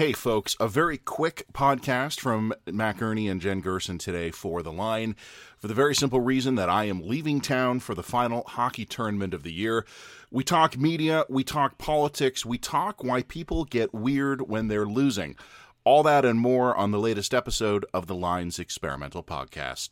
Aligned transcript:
Hey, 0.00 0.14
folks, 0.14 0.56
a 0.58 0.66
very 0.66 0.96
quick 0.96 1.44
podcast 1.52 2.20
from 2.20 2.54
Matt 2.66 2.96
Gurney 2.96 3.28
and 3.28 3.38
Jen 3.38 3.60
Gerson 3.60 3.98
today 3.98 4.30
for 4.30 4.62
The 4.62 4.72
Line 4.72 5.14
for 5.58 5.68
the 5.68 5.74
very 5.74 5.94
simple 5.94 6.22
reason 6.22 6.54
that 6.54 6.70
I 6.70 6.84
am 6.84 7.06
leaving 7.06 7.42
town 7.42 7.80
for 7.80 7.94
the 7.94 8.02
final 8.02 8.42
hockey 8.44 8.86
tournament 8.86 9.34
of 9.34 9.42
the 9.42 9.52
year. 9.52 9.84
We 10.30 10.42
talk 10.42 10.78
media, 10.78 11.26
we 11.28 11.44
talk 11.44 11.76
politics, 11.76 12.46
we 12.46 12.56
talk 12.56 13.04
why 13.04 13.24
people 13.24 13.66
get 13.66 13.92
weird 13.92 14.48
when 14.48 14.68
they're 14.68 14.86
losing. 14.86 15.36
All 15.84 16.02
that 16.04 16.24
and 16.24 16.40
more 16.40 16.74
on 16.74 16.92
the 16.92 16.98
latest 16.98 17.34
episode 17.34 17.84
of 17.92 18.06
The 18.06 18.14
Line's 18.14 18.58
experimental 18.58 19.22
podcast. 19.22 19.90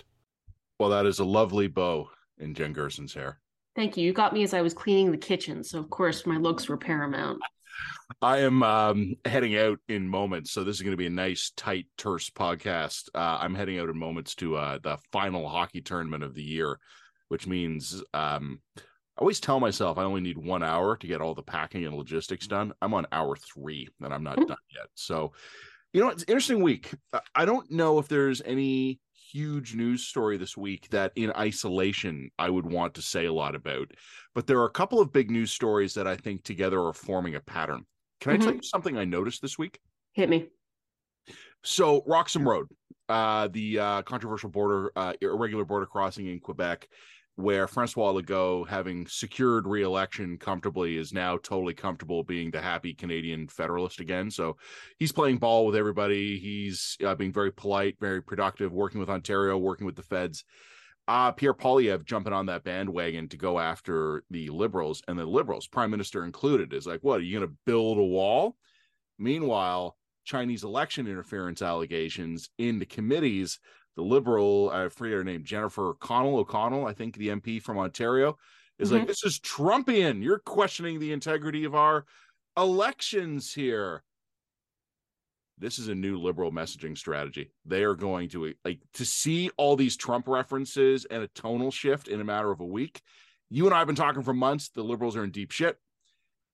Well, 0.79 0.89
that 0.89 1.05
is 1.05 1.19
a 1.19 1.25
lovely 1.27 1.69
bow 1.69 2.09
in 2.39 2.55
Jen 2.55 2.73
Gerson's 2.73 3.13
hair. 3.13 3.41
Thank 3.77 3.99
you. 3.99 4.07
You 4.07 4.15
got 4.15 4.33
me 4.33 4.43
as 4.43 4.55
I 4.55 4.63
was 4.63 4.73
cleaning 4.73 5.13
the 5.13 5.19
kitchen, 5.19 5.63
so 5.63 5.79
of 5.79 5.91
course 5.91 6.25
my 6.25 6.39
looks 6.39 6.67
were 6.67 6.79
paramount. 6.79 7.43
I 8.21 8.39
am 8.39 8.63
um, 8.63 9.15
heading 9.25 9.57
out 9.57 9.79
in 9.89 10.09
moments, 10.09 10.51
so 10.51 10.65
this 10.65 10.77
is 10.77 10.83
going 10.83 10.93
to 10.93 10.97
be 10.97 11.07
a 11.07 11.11
nice, 11.11 11.53
tight, 11.57 11.87
terse 11.97 12.31
podcast. 12.31 13.09
Uh, 13.15 13.39
I'm 13.41 13.55
heading 13.55 13.79
out 13.79 13.89
in 13.89 13.99
moments 13.99 14.35
to 14.37 14.57
uh, 14.57 14.79
the 14.83 14.99
final 15.13 15.49
hockey 15.49 15.81
tournament 15.81 16.25
of 16.25 16.35
the 16.35 16.43
year, 16.43 16.79
which 17.29 17.47
means 17.47 18.03
um, 18.15 18.61
I 18.77 19.21
always 19.21 19.41
tell 19.41 19.61
myself 19.61 19.99
I 19.99 20.05
only 20.05 20.21
need 20.21 20.39
one 20.39 20.63
hour 20.63 20.97
to 20.97 21.07
get 21.07 21.21
all 21.21 21.35
the 21.35 21.43
packing 21.43 21.85
and 21.85 21.97
logistics 21.97 22.47
done. 22.47 22.73
I'm 22.81 22.95
on 22.95 23.07
hour 23.13 23.37
three, 23.37 23.89
and 24.01 24.15
I'm 24.15 24.25
not 24.25 24.37
mm-hmm. 24.37 24.49
done 24.49 24.59
yet. 24.75 24.87
So, 24.95 25.33
you 25.93 26.01
know, 26.01 26.09
it's 26.09 26.25
interesting 26.29 26.63
week. 26.63 26.93
I 27.35 27.45
don't 27.45 27.71
know 27.71 27.99
if 27.99 28.09
there's 28.09 28.41
any 28.43 29.01
huge 29.33 29.75
news 29.75 30.05
story 30.05 30.37
this 30.37 30.57
week 30.57 30.89
that 30.91 31.13
in 31.17 31.33
isolation 31.33 32.31
I 32.39 32.51
would 32.51 32.67
want 32.67 32.95
to 32.95 33.03
say 33.03 33.27
a 33.27 33.33
lot 33.33 33.55
about. 33.55 33.91
But 34.35 34.47
there 34.47 34.59
are 34.61 34.67
a 34.67 34.71
couple 34.71 35.01
of 35.01 35.13
big 35.13 35.31
news 35.31 35.53
stories 35.53 35.95
that 35.95 36.07
I 36.07 36.17
think 36.17 36.45
together 36.45 36.81
are 36.81 36.93
forming 36.93 37.35
a 37.35 37.41
pattern. 37.41 37.85
Can 38.21 38.33
mm-hmm. 38.33 38.43
I 38.43 38.45
tell 38.45 38.55
you 38.55 38.63
something 38.63 38.97
I 38.97 39.05
noticed 39.05 39.43
this 39.43 39.59
week? 39.59 39.79
Hit 40.13 40.29
me. 40.29 40.49
So, 41.65 42.03
Roxham 42.07 42.49
Road, 42.49 42.69
uh, 43.09 43.49
the 43.49 43.79
uh, 43.79 44.03
controversial 44.03 44.49
border, 44.49 44.93
uh, 44.97 45.13
irregular 45.21 45.65
border 45.65 45.87
crossing 45.87 46.27
in 46.29 46.41
Quebec, 46.41 46.89
where 47.39 47.69
Francois 47.69 48.13
Legault, 48.13 48.67
having 48.67 49.07
secured 49.07 49.65
re-election 49.65 50.37
comfortably, 50.39 50.97
is 50.97 51.13
now 51.13 51.37
totally 51.37 51.73
comfortable 51.73 52.25
being 52.25 52.51
the 52.51 52.61
happy 52.61 52.93
Canadian 52.93 53.47
federalist 53.47 54.01
again. 54.01 54.29
So 54.29 54.57
he's 54.99 55.13
playing 55.13 55.39
ball 55.39 55.65
with 55.65 55.77
everybody. 55.77 56.37
He's 56.41 56.97
uh, 57.07 57.15
being 57.15 57.33
very 57.33 57.53
polite, 57.53 57.97
very 58.01 58.21
productive, 58.21 58.73
working 58.73 58.99
with 58.99 59.09
Ontario, 59.09 59.57
working 59.57 59.87
with 59.87 59.95
the 59.95 60.03
feds. 60.03 60.43
Uh, 61.07 61.31
Pierre 61.31 61.55
Poilievre 61.55 62.05
jumping 62.05 62.33
on 62.33 62.47
that 62.47 62.65
bandwagon 62.65 63.29
to 63.29 63.37
go 63.37 63.61
after 63.61 64.25
the 64.31 64.49
liberals, 64.51 65.01
and 65.07 65.17
the 65.17 65.25
liberals, 65.25 65.69
prime 65.69 65.93
minister 65.93 66.25
included, 66.25 66.73
is 66.73 66.89
like, 66.89 67.05
"What 67.05 67.21
are 67.21 67.23
you 67.23 67.39
going 67.39 67.49
to 67.49 67.57
build 67.65 67.99
a 67.99 68.03
wall?" 68.03 68.57
Meanwhile, 69.17 69.97
Chinese 70.25 70.65
election 70.65 71.07
interference 71.07 71.63
allegations 71.63 72.51
in 72.59 72.81
the 72.81 72.85
committees 72.85 73.61
the 73.99 74.05
liberal, 74.05 74.71
I 74.73 74.89
forget 74.91 75.17
her 75.17 75.25
name, 75.25 75.43
Jennifer 75.43 75.89
O'Connell, 75.89 76.39
O'Connell, 76.39 76.87
I 76.87 76.93
think 76.93 77.17
the 77.17 77.31
MP 77.31 77.61
from 77.61 77.79
Ontario, 77.79 78.39
is 78.79 78.91
mm-hmm. 78.91 78.99
like, 78.99 79.09
this 79.09 79.25
is 79.25 79.41
Trumpian. 79.41 80.23
You're 80.23 80.39
questioning 80.39 81.01
the 81.01 81.11
integrity 81.11 81.65
of 81.65 81.75
our 81.75 82.07
elections 82.57 83.53
here. 83.53 84.05
This 85.59 85.81
is 85.81 85.89
a 85.89 85.97
new 85.97 86.17
liberal 86.17 86.53
messaging 86.53 86.97
strategy. 86.97 87.51
They 87.65 87.83
are 87.83 87.97
going 87.97 88.29
to 88.29 88.55
like 88.65 88.79
to 88.95 89.05
see 89.05 89.51
all 89.57 89.75
these 89.75 89.97
Trump 89.97 90.29
references 90.29 91.05
and 91.05 91.25
a 91.25 91.29
tonal 91.35 91.73
shift 91.73 92.07
in 92.07 92.21
a 92.21 92.25
matter 92.25 92.53
of 92.53 92.61
a 92.61 92.65
week. 92.65 93.03
You 93.51 93.67
and 93.67 93.75
I 93.75 93.79
have 93.79 93.89
been 93.89 93.97
talking 93.97 94.23
for 94.23 94.33
months. 94.33 94.69
The 94.69 94.85
liberals 94.85 95.17
are 95.17 95.25
in 95.25 95.33
deep 95.33 95.51
shit. 95.51 95.77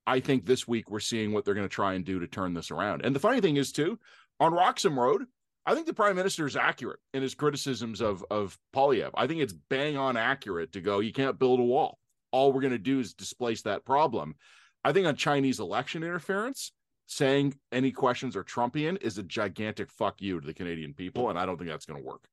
I 0.07 0.21
think 0.21 0.47
this 0.47 0.67
week 0.67 0.91
we're 0.91 0.99
seeing 1.01 1.35
what 1.35 1.45
they're 1.45 1.53
going 1.53 1.69
to 1.69 1.75
try 1.75 1.93
and 1.93 2.07
do 2.07 2.21
to 2.21 2.27
turn 2.27 2.55
this 2.55 2.71
around. 2.71 3.05
And 3.05 3.15
the 3.15 3.21
funny 3.21 3.43
thing 3.43 3.59
is, 3.59 3.71
too, 3.71 3.99
on 4.41 4.55
Roxham 4.55 4.99
Road, 4.99 5.27
I 5.67 5.75
think 5.75 5.87
the 5.87 5.95
prime 5.95 6.17
minister 6.17 6.47
is 6.47 6.57
accurate 6.57 7.01
in 7.13 7.23
his 7.23 7.35
criticisms 7.35 8.01
of 8.01 8.25
of 8.31 8.59
Poilievre. 8.75 9.11
I 9.15 9.27
think 9.27 9.41
it's 9.41 9.53
bang 9.53 9.97
on 9.97 10.17
accurate 10.17 10.73
to 10.73 10.81
go. 10.81 11.01
You 11.01 11.13
can't 11.13 11.39
build 11.39 11.61
a 11.61 11.65
wall. 11.65 11.99
All 12.33 12.53
we're 12.53 12.61
going 12.61 12.73
to 12.73 12.79
do 12.79 13.01
is 13.01 13.15
displace 13.15 13.63
that 13.63 13.85
problem. 13.85 14.35
I 14.85 14.93
think 14.93 15.07
on 15.07 15.17
Chinese 15.17 15.61
election 15.61 16.03
interference, 16.03 16.73
saying 17.07 17.55
any 17.73 17.93
questions 17.93 18.37
are 18.37 18.45
Trumpian 18.45 19.01
is 19.03 19.19
a 19.19 19.23
gigantic 19.23 19.91
fuck 19.91 20.21
you 20.21 20.41
to 20.41 20.47
the 20.47 20.55
Canadian 20.55 20.95
people, 20.95 21.31
and 21.31 21.39
I 21.39 21.47
don't 21.47 21.57
think 21.57 21.71
that's 21.71 21.87
going 21.87 22.01
to 22.01 22.07
work. 22.07 22.29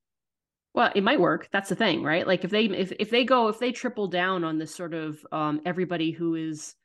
Well, 0.73 0.91
it 0.95 1.03
might 1.03 1.19
work. 1.19 1.49
That's 1.51 1.69
the 1.69 1.75
thing, 1.75 2.01
right? 2.03 2.25
Like 2.25 2.43
if 2.43 2.51
they 2.51 2.65
if 2.65 2.91
if 2.99 3.09
they 3.09 3.25
go 3.25 3.49
if 3.49 3.59
they 3.59 3.71
triple 3.71 4.07
down 4.07 4.43
on 4.43 4.57
this 4.57 4.73
sort 4.73 4.93
of 4.93 5.25
um, 5.31 5.61
everybody 5.65 6.11
who 6.11 6.35
is 6.35 6.75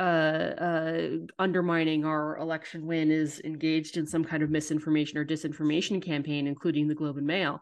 uh, 0.00 0.02
uh, 0.02 1.08
undermining 1.38 2.06
our 2.06 2.38
election 2.38 2.86
win 2.86 3.10
is 3.10 3.38
engaged 3.44 3.98
in 3.98 4.06
some 4.06 4.24
kind 4.24 4.42
of 4.42 4.48
misinformation 4.48 5.18
or 5.18 5.26
disinformation 5.26 6.02
campaign, 6.02 6.46
including 6.46 6.88
the 6.88 6.94
Globe 6.94 7.18
and 7.18 7.26
Mail, 7.26 7.60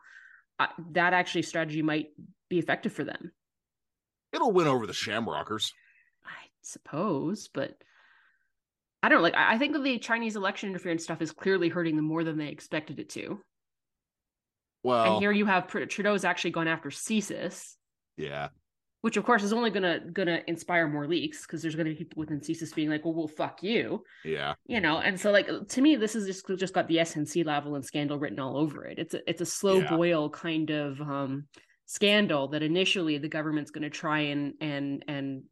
uh, 0.60 0.68
that 0.92 1.12
actually 1.12 1.42
strategy 1.42 1.82
might 1.82 2.10
be 2.48 2.60
effective 2.60 2.92
for 2.92 3.02
them. 3.02 3.32
It'll 4.32 4.52
win 4.52 4.68
over 4.68 4.86
the 4.86 4.92
Shamrockers. 4.92 5.72
I 6.24 6.46
suppose, 6.62 7.48
but 7.52 7.74
I 9.02 9.08
don't 9.08 9.22
like. 9.22 9.34
I 9.36 9.58
think 9.58 9.74
the 9.74 9.98
Chinese 9.98 10.36
election 10.36 10.68
interference 10.68 11.02
stuff 11.02 11.20
is 11.20 11.32
clearly 11.32 11.68
hurting 11.68 11.96
them 11.96 12.04
more 12.04 12.22
than 12.22 12.38
they 12.38 12.48
expected 12.48 13.00
it 13.00 13.08
to. 13.10 13.40
Well, 14.84 15.14
and 15.14 15.22
here 15.22 15.32
you 15.32 15.46
have 15.46 15.66
Trudeau's 15.66 16.24
actually 16.24 16.52
gone 16.52 16.68
after 16.68 16.90
CSIS. 16.90 17.74
Yeah 18.16 18.48
which 19.00 19.16
of 19.16 19.24
course 19.24 19.42
is 19.42 19.52
only 19.52 19.70
gonna 19.70 20.00
gonna 20.12 20.40
inspire 20.46 20.88
more 20.88 21.06
leaks 21.06 21.42
because 21.42 21.62
there's 21.62 21.76
gonna 21.76 21.90
be 21.90 21.94
people 21.94 22.20
within 22.20 22.40
CSIS 22.40 22.74
being 22.74 22.90
like, 22.90 23.04
well, 23.04 23.14
well, 23.14 23.28
fuck 23.28 23.62
you. 23.62 24.02
Yeah. 24.24 24.54
You 24.66 24.80
know, 24.80 24.98
and 24.98 25.18
so 25.18 25.30
like 25.30 25.48
to 25.68 25.80
me, 25.80 25.96
this 25.96 26.16
is 26.16 26.26
just 26.26 26.46
just 26.58 26.74
got 26.74 26.88
the 26.88 26.96
SNC-Lavalin 26.96 27.84
scandal 27.84 28.18
written 28.18 28.40
all 28.40 28.56
over 28.56 28.84
it. 28.86 28.98
It's 28.98 29.14
a 29.14 29.28
it's 29.28 29.40
a 29.40 29.46
slow 29.46 29.78
yeah. 29.78 29.96
boil 29.96 30.30
kind 30.30 30.70
of 30.70 31.00
um 31.00 31.46
scandal 31.86 32.48
that 32.48 32.62
initially 32.62 33.18
the 33.18 33.28
government's 33.28 33.70
gonna 33.70 33.90
try 33.90 34.20
and 34.20 34.54
and 34.60 35.04
and 35.06 35.42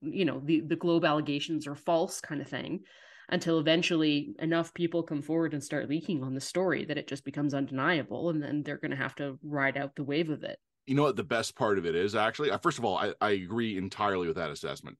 you 0.00 0.24
know 0.24 0.40
the 0.44 0.60
the 0.60 0.76
globe 0.76 1.04
allegations 1.04 1.66
are 1.66 1.74
false 1.74 2.20
kind 2.20 2.40
of 2.40 2.48
thing 2.48 2.80
until 3.28 3.58
eventually 3.58 4.34
enough 4.38 4.72
people 4.72 5.02
come 5.02 5.20
forward 5.20 5.52
and 5.52 5.62
start 5.62 5.88
leaking 5.88 6.22
on 6.22 6.34
the 6.34 6.40
story 6.40 6.84
that 6.84 6.98
it 6.98 7.08
just 7.08 7.24
becomes 7.24 7.54
undeniable 7.54 8.30
and 8.30 8.42
then 8.42 8.62
they're 8.62 8.78
going 8.78 8.92
to 8.92 8.96
have 8.96 9.16
to 9.16 9.36
ride 9.42 9.76
out 9.76 9.96
the 9.96 10.04
wave 10.04 10.30
of 10.30 10.44
it 10.44 10.58
you 10.86 10.94
know 10.94 11.02
what 11.02 11.16
the 11.16 11.24
best 11.24 11.56
part 11.56 11.78
of 11.78 11.86
it 11.86 11.94
is? 11.94 12.14
Actually 12.14 12.50
uh, 12.50 12.58
first 12.58 12.78
of 12.78 12.84
all 12.84 12.96
I, 12.96 13.12
I 13.20 13.30
agree 13.30 13.76
entirely 13.76 14.26
with 14.26 14.36
that 14.36 14.50
assessment. 14.50 14.98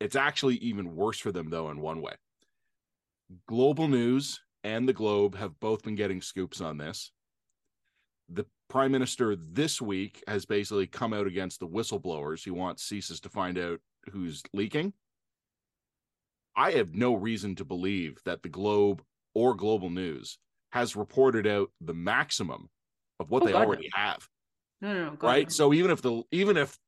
It's 0.00 0.16
actually 0.16 0.56
even 0.56 0.96
worse 0.96 1.18
for 1.18 1.32
them 1.32 1.50
though 1.50 1.70
in 1.70 1.80
one 1.80 2.00
way. 2.00 2.14
Global 3.46 3.88
news 3.88 4.40
and 4.64 4.88
the 4.88 4.92
globe 4.92 5.36
have 5.36 5.60
both 5.60 5.82
been 5.82 5.94
getting 5.94 6.20
scoops 6.20 6.60
on 6.60 6.78
this. 6.78 7.12
The 8.28 8.46
prime 8.68 8.92
minister 8.92 9.36
this 9.36 9.80
week 9.80 10.24
has 10.26 10.46
basically 10.46 10.86
come 10.86 11.12
out 11.12 11.26
against 11.26 11.60
the 11.60 11.68
whistleblowers. 11.68 12.42
He 12.42 12.50
wants 12.50 12.88
CSIS 12.88 13.20
to 13.20 13.28
find 13.28 13.58
out 13.58 13.80
who's 14.10 14.42
leaking. 14.52 14.94
I 16.56 16.72
have 16.72 16.94
no 16.94 17.14
reason 17.14 17.54
to 17.56 17.64
believe 17.64 18.18
that 18.24 18.42
the 18.42 18.48
globe 18.48 19.02
or 19.34 19.54
global 19.54 19.90
news 19.90 20.38
has 20.72 20.96
reported 20.96 21.46
out 21.46 21.70
the 21.80 21.94
maximum 21.94 22.68
of 23.20 23.30
what 23.30 23.42
oh, 23.42 23.46
they 23.46 23.52
God, 23.52 23.66
already 23.66 23.90
have 23.92 24.26
no, 24.80 24.94
no, 24.94 25.04
no 25.10 25.16
right. 25.20 25.50
So 25.50 25.72
even 25.72 25.90
if 25.90 26.02
the 26.02 26.22
even 26.30 26.56
if 26.56 26.78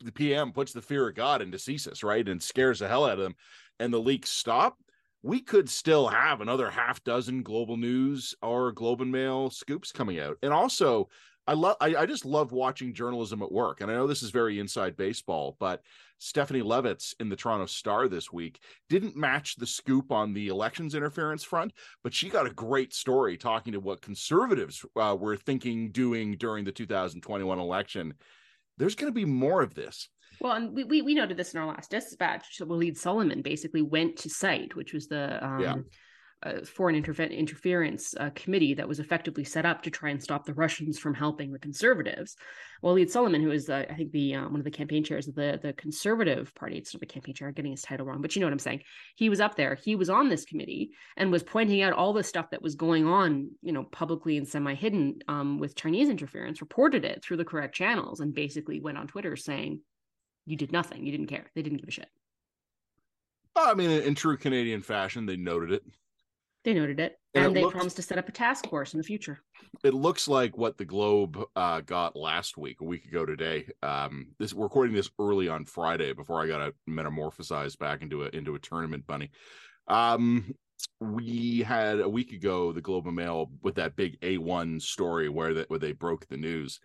the 0.00 0.12
PM 0.12 0.52
puts 0.52 0.72
the 0.72 0.82
fear 0.82 1.08
of 1.08 1.14
God 1.14 1.42
into 1.42 1.58
CSIS, 1.58 2.04
right, 2.04 2.26
and 2.28 2.42
scares 2.42 2.80
the 2.80 2.88
hell 2.88 3.04
out 3.04 3.12
of 3.12 3.18
them, 3.18 3.34
and 3.78 3.92
the 3.92 3.98
leaks 3.98 4.30
stop, 4.30 4.76
we 5.22 5.40
could 5.40 5.68
still 5.68 6.08
have 6.08 6.40
another 6.40 6.70
half 6.70 7.02
dozen 7.04 7.42
global 7.42 7.76
news 7.76 8.34
or 8.42 8.72
Globe 8.72 9.00
and 9.00 9.12
Mail 9.12 9.50
scoops 9.50 9.92
coming 9.92 10.18
out. 10.18 10.36
And 10.42 10.52
also, 10.52 11.08
I 11.46 11.54
love 11.54 11.76
I, 11.80 11.96
I, 11.96 12.06
just 12.06 12.24
love 12.24 12.52
watching 12.52 12.94
journalism 12.94 13.42
at 13.42 13.52
work. 13.52 13.80
And 13.80 13.90
I 13.90 13.94
know 13.94 14.06
this 14.06 14.22
is 14.22 14.30
very 14.30 14.58
inside 14.58 14.96
baseball, 14.96 15.56
but 15.58 15.82
Stephanie 16.20 16.62
Levitz 16.62 17.14
in 17.18 17.30
the 17.30 17.36
Toronto 17.36 17.64
Star 17.64 18.06
this 18.06 18.30
week 18.30 18.60
didn't 18.90 19.16
match 19.16 19.56
the 19.56 19.66
scoop 19.66 20.12
on 20.12 20.34
the 20.34 20.48
elections 20.48 20.94
interference 20.94 21.42
front, 21.42 21.72
but 22.04 22.12
she 22.12 22.28
got 22.28 22.46
a 22.46 22.50
great 22.50 22.92
story 22.92 23.38
talking 23.38 23.72
to 23.72 23.80
what 23.80 24.02
conservatives 24.02 24.84
uh, 24.96 25.16
were 25.18 25.36
thinking 25.36 25.90
doing 25.90 26.36
during 26.36 26.64
the 26.64 26.72
2021 26.72 27.58
election. 27.58 28.12
There's 28.76 28.94
going 28.94 29.10
to 29.10 29.14
be 29.14 29.24
more 29.24 29.62
of 29.62 29.74
this. 29.74 30.08
Well, 30.42 30.52
and 30.52 30.74
we, 30.74 30.84
we, 30.84 31.02
we 31.02 31.14
noted 31.14 31.38
this 31.38 31.54
in 31.54 31.60
our 31.60 31.66
last 31.66 31.90
dispatch. 31.90 32.44
So 32.52 32.66
Walied 32.66 33.00
Soliman 33.00 33.42
basically 33.42 33.82
went 33.82 34.16
to 34.18 34.28
site, 34.28 34.76
which 34.76 34.92
was 34.92 35.08
the 35.08 35.44
um, 35.44 35.60
yeah 35.60 35.74
uh, 36.42 36.64
foreign 36.64 36.94
interference 36.94 38.14
uh, 38.18 38.30
committee 38.34 38.72
that 38.74 38.88
was 38.88 38.98
effectively 38.98 39.44
set 39.44 39.66
up 39.66 39.82
to 39.82 39.90
try 39.90 40.08
and 40.08 40.22
stop 40.22 40.46
the 40.46 40.54
Russians 40.54 40.98
from 40.98 41.12
helping 41.12 41.52
the 41.52 41.58
conservatives. 41.58 42.36
Well, 42.80 42.94
Walied 42.94 43.12
Soliman, 43.12 43.42
who 43.42 43.50
is 43.50 43.68
uh, 43.68 43.84
I 43.90 43.94
think 43.94 44.12
the 44.12 44.36
uh, 44.36 44.48
one 44.48 44.60
of 44.60 44.64
the 44.64 44.70
campaign 44.70 45.04
chairs 45.04 45.28
of 45.28 45.34
the 45.34 45.60
the 45.62 45.74
conservative 45.74 46.54
party, 46.54 46.78
it's 46.78 46.94
not 46.94 47.00
the 47.00 47.06
campaign 47.06 47.34
chair, 47.34 47.48
I'm 47.48 47.54
getting 47.54 47.72
his 47.72 47.82
title 47.82 48.06
wrong, 48.06 48.22
but 48.22 48.34
you 48.34 48.40
know 48.40 48.46
what 48.46 48.54
I'm 48.54 48.58
saying. 48.58 48.82
He 49.16 49.28
was 49.28 49.40
up 49.40 49.54
there. 49.54 49.74
He 49.74 49.96
was 49.96 50.08
on 50.08 50.30
this 50.30 50.46
committee 50.46 50.92
and 51.18 51.30
was 51.30 51.42
pointing 51.42 51.82
out 51.82 51.92
all 51.92 52.14
the 52.14 52.24
stuff 52.24 52.50
that 52.50 52.62
was 52.62 52.74
going 52.74 53.06
on, 53.06 53.50
you 53.62 53.72
know, 53.72 53.84
publicly 53.84 54.38
and 54.38 54.48
semi 54.48 54.74
hidden 54.74 55.18
um, 55.28 55.58
with 55.58 55.76
Chinese 55.76 56.08
interference. 56.08 56.62
Reported 56.62 57.04
it 57.04 57.22
through 57.22 57.36
the 57.36 57.44
correct 57.44 57.74
channels 57.74 58.20
and 58.20 58.34
basically 58.34 58.80
went 58.80 58.96
on 58.96 59.06
Twitter 59.06 59.36
saying, 59.36 59.80
"You 60.46 60.56
did 60.56 60.72
nothing. 60.72 61.04
You 61.04 61.12
didn't 61.12 61.26
care. 61.26 61.50
They 61.54 61.60
didn't 61.60 61.78
give 61.78 61.88
a 61.88 61.92
shit." 61.92 62.08
I 63.56 63.74
mean, 63.74 63.90
in 63.90 64.14
true 64.14 64.38
Canadian 64.38 64.80
fashion, 64.80 65.26
they 65.26 65.36
noted 65.36 65.72
it. 65.72 65.82
They 66.64 66.74
noted 66.74 67.00
it, 67.00 67.16
and, 67.34 67.46
and 67.46 67.52
it 67.52 67.54
they 67.54 67.62
looks, 67.62 67.74
promised 67.74 67.96
to 67.96 68.02
set 68.02 68.18
up 68.18 68.28
a 68.28 68.32
task 68.32 68.68
force 68.68 68.92
in 68.92 68.98
the 68.98 69.04
future. 69.04 69.40
It 69.82 69.94
looks 69.94 70.28
like 70.28 70.58
what 70.58 70.76
the 70.76 70.84
Globe 70.84 71.42
uh, 71.56 71.80
got 71.80 72.16
last 72.16 72.58
week, 72.58 72.82
a 72.82 72.84
week 72.84 73.06
ago 73.06 73.24
today. 73.24 73.66
Um, 73.82 74.28
this 74.38 74.52
we're 74.52 74.64
recording 74.64 74.94
this 74.94 75.10
early 75.18 75.48
on 75.48 75.64
Friday 75.64 76.12
before 76.12 76.42
I 76.42 76.46
got 76.46 76.72
metamorphosized 76.88 77.78
back 77.78 78.02
into 78.02 78.24
a 78.24 78.28
into 78.28 78.54
a 78.54 78.58
tournament 78.58 79.06
bunny. 79.06 79.30
Um, 79.88 80.54
we 81.00 81.60
had 81.60 82.00
a 82.00 82.08
week 82.08 82.32
ago 82.32 82.72
the 82.72 82.82
Globe 82.82 83.06
and 83.06 83.16
Mail 83.16 83.50
with 83.62 83.76
that 83.76 83.96
big 83.96 84.20
A1 84.20 84.82
story 84.82 85.28
where 85.28 85.54
that 85.54 85.70
where 85.70 85.78
they 85.78 85.92
broke 85.92 86.28
the 86.28 86.36
news. 86.36 86.78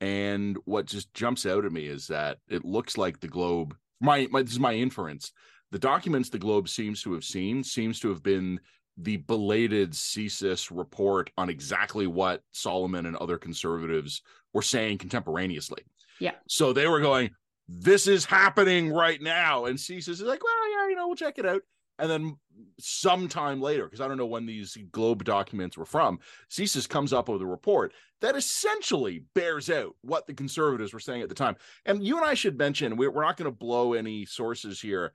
And 0.00 0.58
what 0.64 0.86
just 0.86 1.14
jumps 1.14 1.46
out 1.46 1.64
at 1.64 1.72
me 1.72 1.86
is 1.86 2.08
that 2.08 2.38
it 2.48 2.64
looks 2.64 2.98
like 2.98 3.20
the 3.20 3.28
Globe 3.28 3.76
my, 4.00 4.26
my 4.30 4.42
this 4.42 4.52
is 4.52 4.60
my 4.60 4.74
inference. 4.74 5.32
The 5.70 5.78
documents 5.78 6.28
the 6.28 6.38
Globe 6.38 6.68
seems 6.68 7.02
to 7.02 7.12
have 7.14 7.24
seen 7.24 7.64
seems 7.64 8.00
to 8.00 8.08
have 8.08 8.22
been 8.22 8.60
the 8.96 9.16
belated 9.16 9.92
CSIS 9.92 10.70
report 10.74 11.30
on 11.36 11.48
exactly 11.48 12.06
what 12.06 12.42
Soliman 12.54 13.06
and 13.06 13.16
other 13.16 13.38
conservatives 13.38 14.22
were 14.52 14.62
saying 14.62 14.98
contemporaneously. 14.98 15.82
Yeah. 16.20 16.32
So 16.48 16.72
they 16.72 16.86
were 16.86 17.00
going, 17.00 17.30
this 17.68 18.06
is 18.06 18.24
happening 18.24 18.92
right 18.92 19.20
now. 19.20 19.64
And 19.64 19.78
CSIS 19.78 20.08
is 20.08 20.22
like, 20.22 20.44
well, 20.44 20.70
yeah, 20.70 20.88
you 20.88 20.96
know, 20.96 21.08
we'll 21.08 21.16
check 21.16 21.38
it 21.38 21.46
out. 21.46 21.62
And 21.98 22.10
then 22.10 22.36
sometime 22.78 23.60
later, 23.60 23.84
because 23.84 24.00
I 24.00 24.08
don't 24.08 24.16
know 24.16 24.26
when 24.26 24.46
these 24.46 24.76
Globe 24.90 25.24
documents 25.24 25.76
were 25.76 25.84
from, 25.84 26.18
CSIS 26.50 26.88
comes 26.88 27.12
up 27.12 27.28
with 27.28 27.42
a 27.42 27.46
report 27.46 27.92
that 28.20 28.36
essentially 28.36 29.24
bears 29.34 29.70
out 29.70 29.94
what 30.02 30.26
the 30.26 30.34
conservatives 30.34 30.92
were 30.92 31.00
saying 31.00 31.22
at 31.22 31.28
the 31.28 31.34
time. 31.34 31.56
And 31.84 32.04
you 32.04 32.16
and 32.16 32.24
I 32.24 32.34
should 32.34 32.58
mention, 32.58 32.96
we're 32.96 33.12
not 33.12 33.36
going 33.36 33.50
to 33.50 33.56
blow 33.56 33.92
any 33.92 34.24
sources 34.24 34.80
here. 34.80 35.12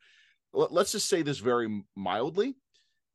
Let's 0.53 0.93
just 0.93 1.09
say 1.09 1.21
this 1.21 1.39
very 1.39 1.83
mildly 1.95 2.55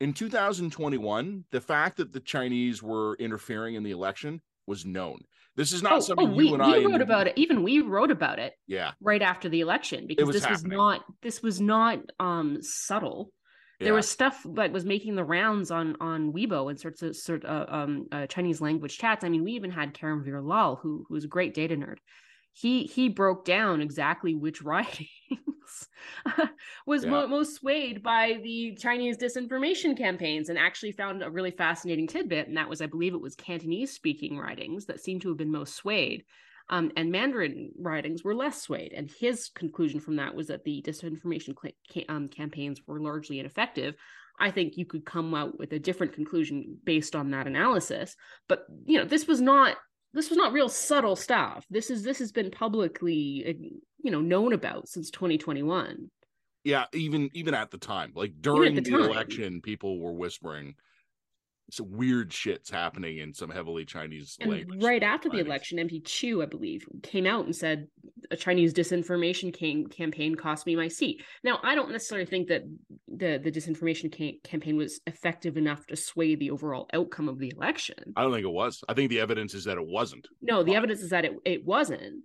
in 0.05 0.12
2021, 0.12 1.45
the 1.51 1.62
fact 1.62 1.97
that 1.97 2.12
the 2.12 2.21
Chinese 2.21 2.83
were 2.83 3.17
interfering 3.17 3.75
in 3.75 3.83
the 3.83 3.91
election 3.91 4.43
was 4.67 4.85
known. 4.85 5.21
This 5.56 5.73
is 5.73 5.83
not 5.83 5.95
oh, 5.95 6.01
something 6.01 6.29
oh, 6.29 6.35
we, 6.35 6.49
you 6.49 6.55
and 6.55 6.62
we 6.62 6.75
I 6.75 6.85
wrote 6.85 7.01
about 7.01 7.27
it. 7.27 7.33
Even 7.39 7.62
we 7.62 7.81
wrote 7.81 8.11
about 8.11 8.39
it. 8.39 8.53
Yeah. 8.67 8.91
Right 9.01 9.23
after 9.23 9.49
the 9.49 9.61
election, 9.61 10.06
because 10.06 10.27
was 10.27 10.37
this 10.37 10.45
happening. 10.45 10.73
was 10.73 10.77
not 10.77 11.05
this 11.23 11.43
was 11.43 11.59
not 11.59 12.01
um 12.21 12.59
subtle. 12.61 13.33
Yeah. 13.81 13.87
There 13.87 13.95
was 13.95 14.06
stuff 14.06 14.45
that 14.56 14.73
was 14.73 14.85
making 14.85 15.15
the 15.15 15.25
rounds 15.25 15.71
on 15.71 15.97
on 16.01 16.35
Weibo 16.35 16.69
and 16.69 16.79
sorts 16.79 17.01
of 17.01 17.17
sort 17.17 17.47
of 17.47 17.67
uh, 17.67 17.73
um 17.73 18.06
uh, 18.12 18.27
Chinese 18.27 18.61
language 18.61 18.99
chats. 18.99 19.25
I 19.25 19.31
mean, 19.31 19.43
we 19.43 19.53
even 19.53 19.71
had 19.71 19.95
Karimvir 19.95 20.47
Lal, 20.47 20.77
who 20.77 21.06
who's 21.09 21.25
a 21.25 21.29
great 21.29 21.55
data 21.55 21.77
nerd, 21.77 21.97
he 22.55 22.85
he 22.85 23.09
broke 23.09 23.45
down 23.45 23.81
exactly 23.81 24.35
which 24.35 24.62
ridings 24.62 25.09
was 26.87 27.05
yeah. 27.05 27.11
mo- 27.11 27.27
most 27.27 27.56
swayed 27.56 28.03
by 28.03 28.39
the 28.43 28.77
Chinese 28.81 29.17
disinformation 29.17 29.97
campaigns 29.97 30.49
and 30.49 30.59
actually 30.59 30.93
found 30.93 31.23
a 31.23 31.31
really 31.31 31.51
fascinating 31.51 32.06
tidbit 32.06 32.49
and 32.49 32.56
that 32.56 32.69
was 32.69 32.81
I 32.81 32.87
believe 32.87 33.15
it 33.15 33.21
was 33.21 33.35
Cantonese 33.35 33.93
speaking 33.93 34.39
ridings 34.39 34.87
that 34.87 35.01
seemed 35.01 35.23
to 35.23 35.29
have 35.29 35.39
been 35.39 35.51
most 35.51 35.75
swayed 35.75 36.25
um, 36.71 36.91
and 36.97 37.12
Mandarin 37.12 37.73
ridings 37.79 38.25
were 38.25 38.35
less 38.35 38.62
swayed 38.62 38.93
and 38.95 39.11
his 39.11 39.51
conclusion 39.55 40.01
from 40.01 40.17
that 40.17 40.35
was 40.35 40.47
that 40.47 40.65
the 40.65 40.83
disinformation 40.87 41.55
cl- 41.61 42.05
um, 42.09 42.29
campaigns 42.29 42.81
were 42.87 43.01
largely 43.01 43.39
ineffective 43.39 43.97
I 44.39 44.51
think 44.51 44.77
you 44.77 44.85
could 44.85 45.05
come 45.05 45.35
out 45.35 45.59
with 45.59 45.73
a 45.73 45.79
different 45.79 46.12
conclusion 46.12 46.79
based 46.85 47.15
on 47.15 47.31
that 47.31 47.47
analysis. 47.47 48.17
But 48.49 48.67
you 48.85 48.99
know, 48.99 49.05
this 49.05 49.29
was 49.29 49.41
not 49.41 49.77
this 50.15 50.31
was 50.31 50.39
not 50.39 50.53
real 50.53 50.69
subtle 50.69 51.17
stuff. 51.17 51.67
This 51.69 51.91
is 51.91 52.03
this 52.03 52.19
has 52.21 52.33
been 52.33 52.51
publicly 52.51 53.81
you 54.03 54.11
know 54.11 54.21
known 54.21 54.53
about 54.53 54.89
since 54.89 55.11
2021. 55.11 56.11
Yeah, 56.63 56.87
even 56.95 57.29
even 57.35 57.53
at 57.53 57.71
the 57.71 57.79
time, 57.79 58.13
like 58.15 58.33
during 58.41 58.75
the, 58.75 58.81
the 58.81 58.97
election, 58.97 59.61
people 59.61 60.01
were 60.01 60.13
whispering 60.13 60.75
some 61.71 61.91
weird 61.91 62.33
shit's 62.33 62.71
happening 62.71 63.19
in 63.19 63.33
some 63.33 63.51
heavily 63.51 63.85
Chinese 63.85 64.37
and 64.41 64.51
language. 64.51 64.83
Right 64.83 65.03
after 65.03 65.29
the 65.29 65.39
election, 65.39 65.79
MP 65.79 66.05
Chiu, 66.05 66.43
I 66.43 66.47
believe, 66.47 66.87
came 67.03 67.27
out 67.27 67.45
and 67.45 67.57
said 67.57 67.89
a 68.31 68.37
Chinese 68.37 68.75
disinformation 68.75 69.53
came, 69.53 69.87
campaign 69.87 70.35
cost 70.35 70.67
me 70.67 70.77
my 70.77 70.89
seat. 70.89 71.23
Now, 71.43 71.61
I 71.63 71.75
don't 71.75 71.91
necessarily 71.91 72.27
think 72.27 72.49
that 72.49 72.63
the 73.09 73.41
the 73.43 73.51
disinformation 73.51 74.13
cam- 74.13 74.41
campaign 74.45 74.77
was 74.77 75.01
effective 75.07 75.57
enough 75.57 75.87
to 75.87 75.97
sway 75.97 76.35
the 76.35 76.51
overall 76.51 76.89
outcome 76.93 77.29
of 77.29 77.39
the 77.39 77.53
election. 77.57 78.13
I 78.17 78.23
don't 78.23 78.33
think 78.33 78.47
it 78.47 78.53
was. 78.53 78.83
I 78.89 78.95
think 78.95 79.11
the 79.11 79.21
evidence 79.21 79.55
is 79.55 79.65
that 79.65 79.79
it 79.79 79.87
wasn't. 79.87 80.29
No, 80.43 80.63
the 80.63 80.77
evidence 80.77 81.01
is 81.01 81.11
that 81.11 81.25
it 81.25 81.33
it 81.45 81.65
wasn't. 81.65 82.25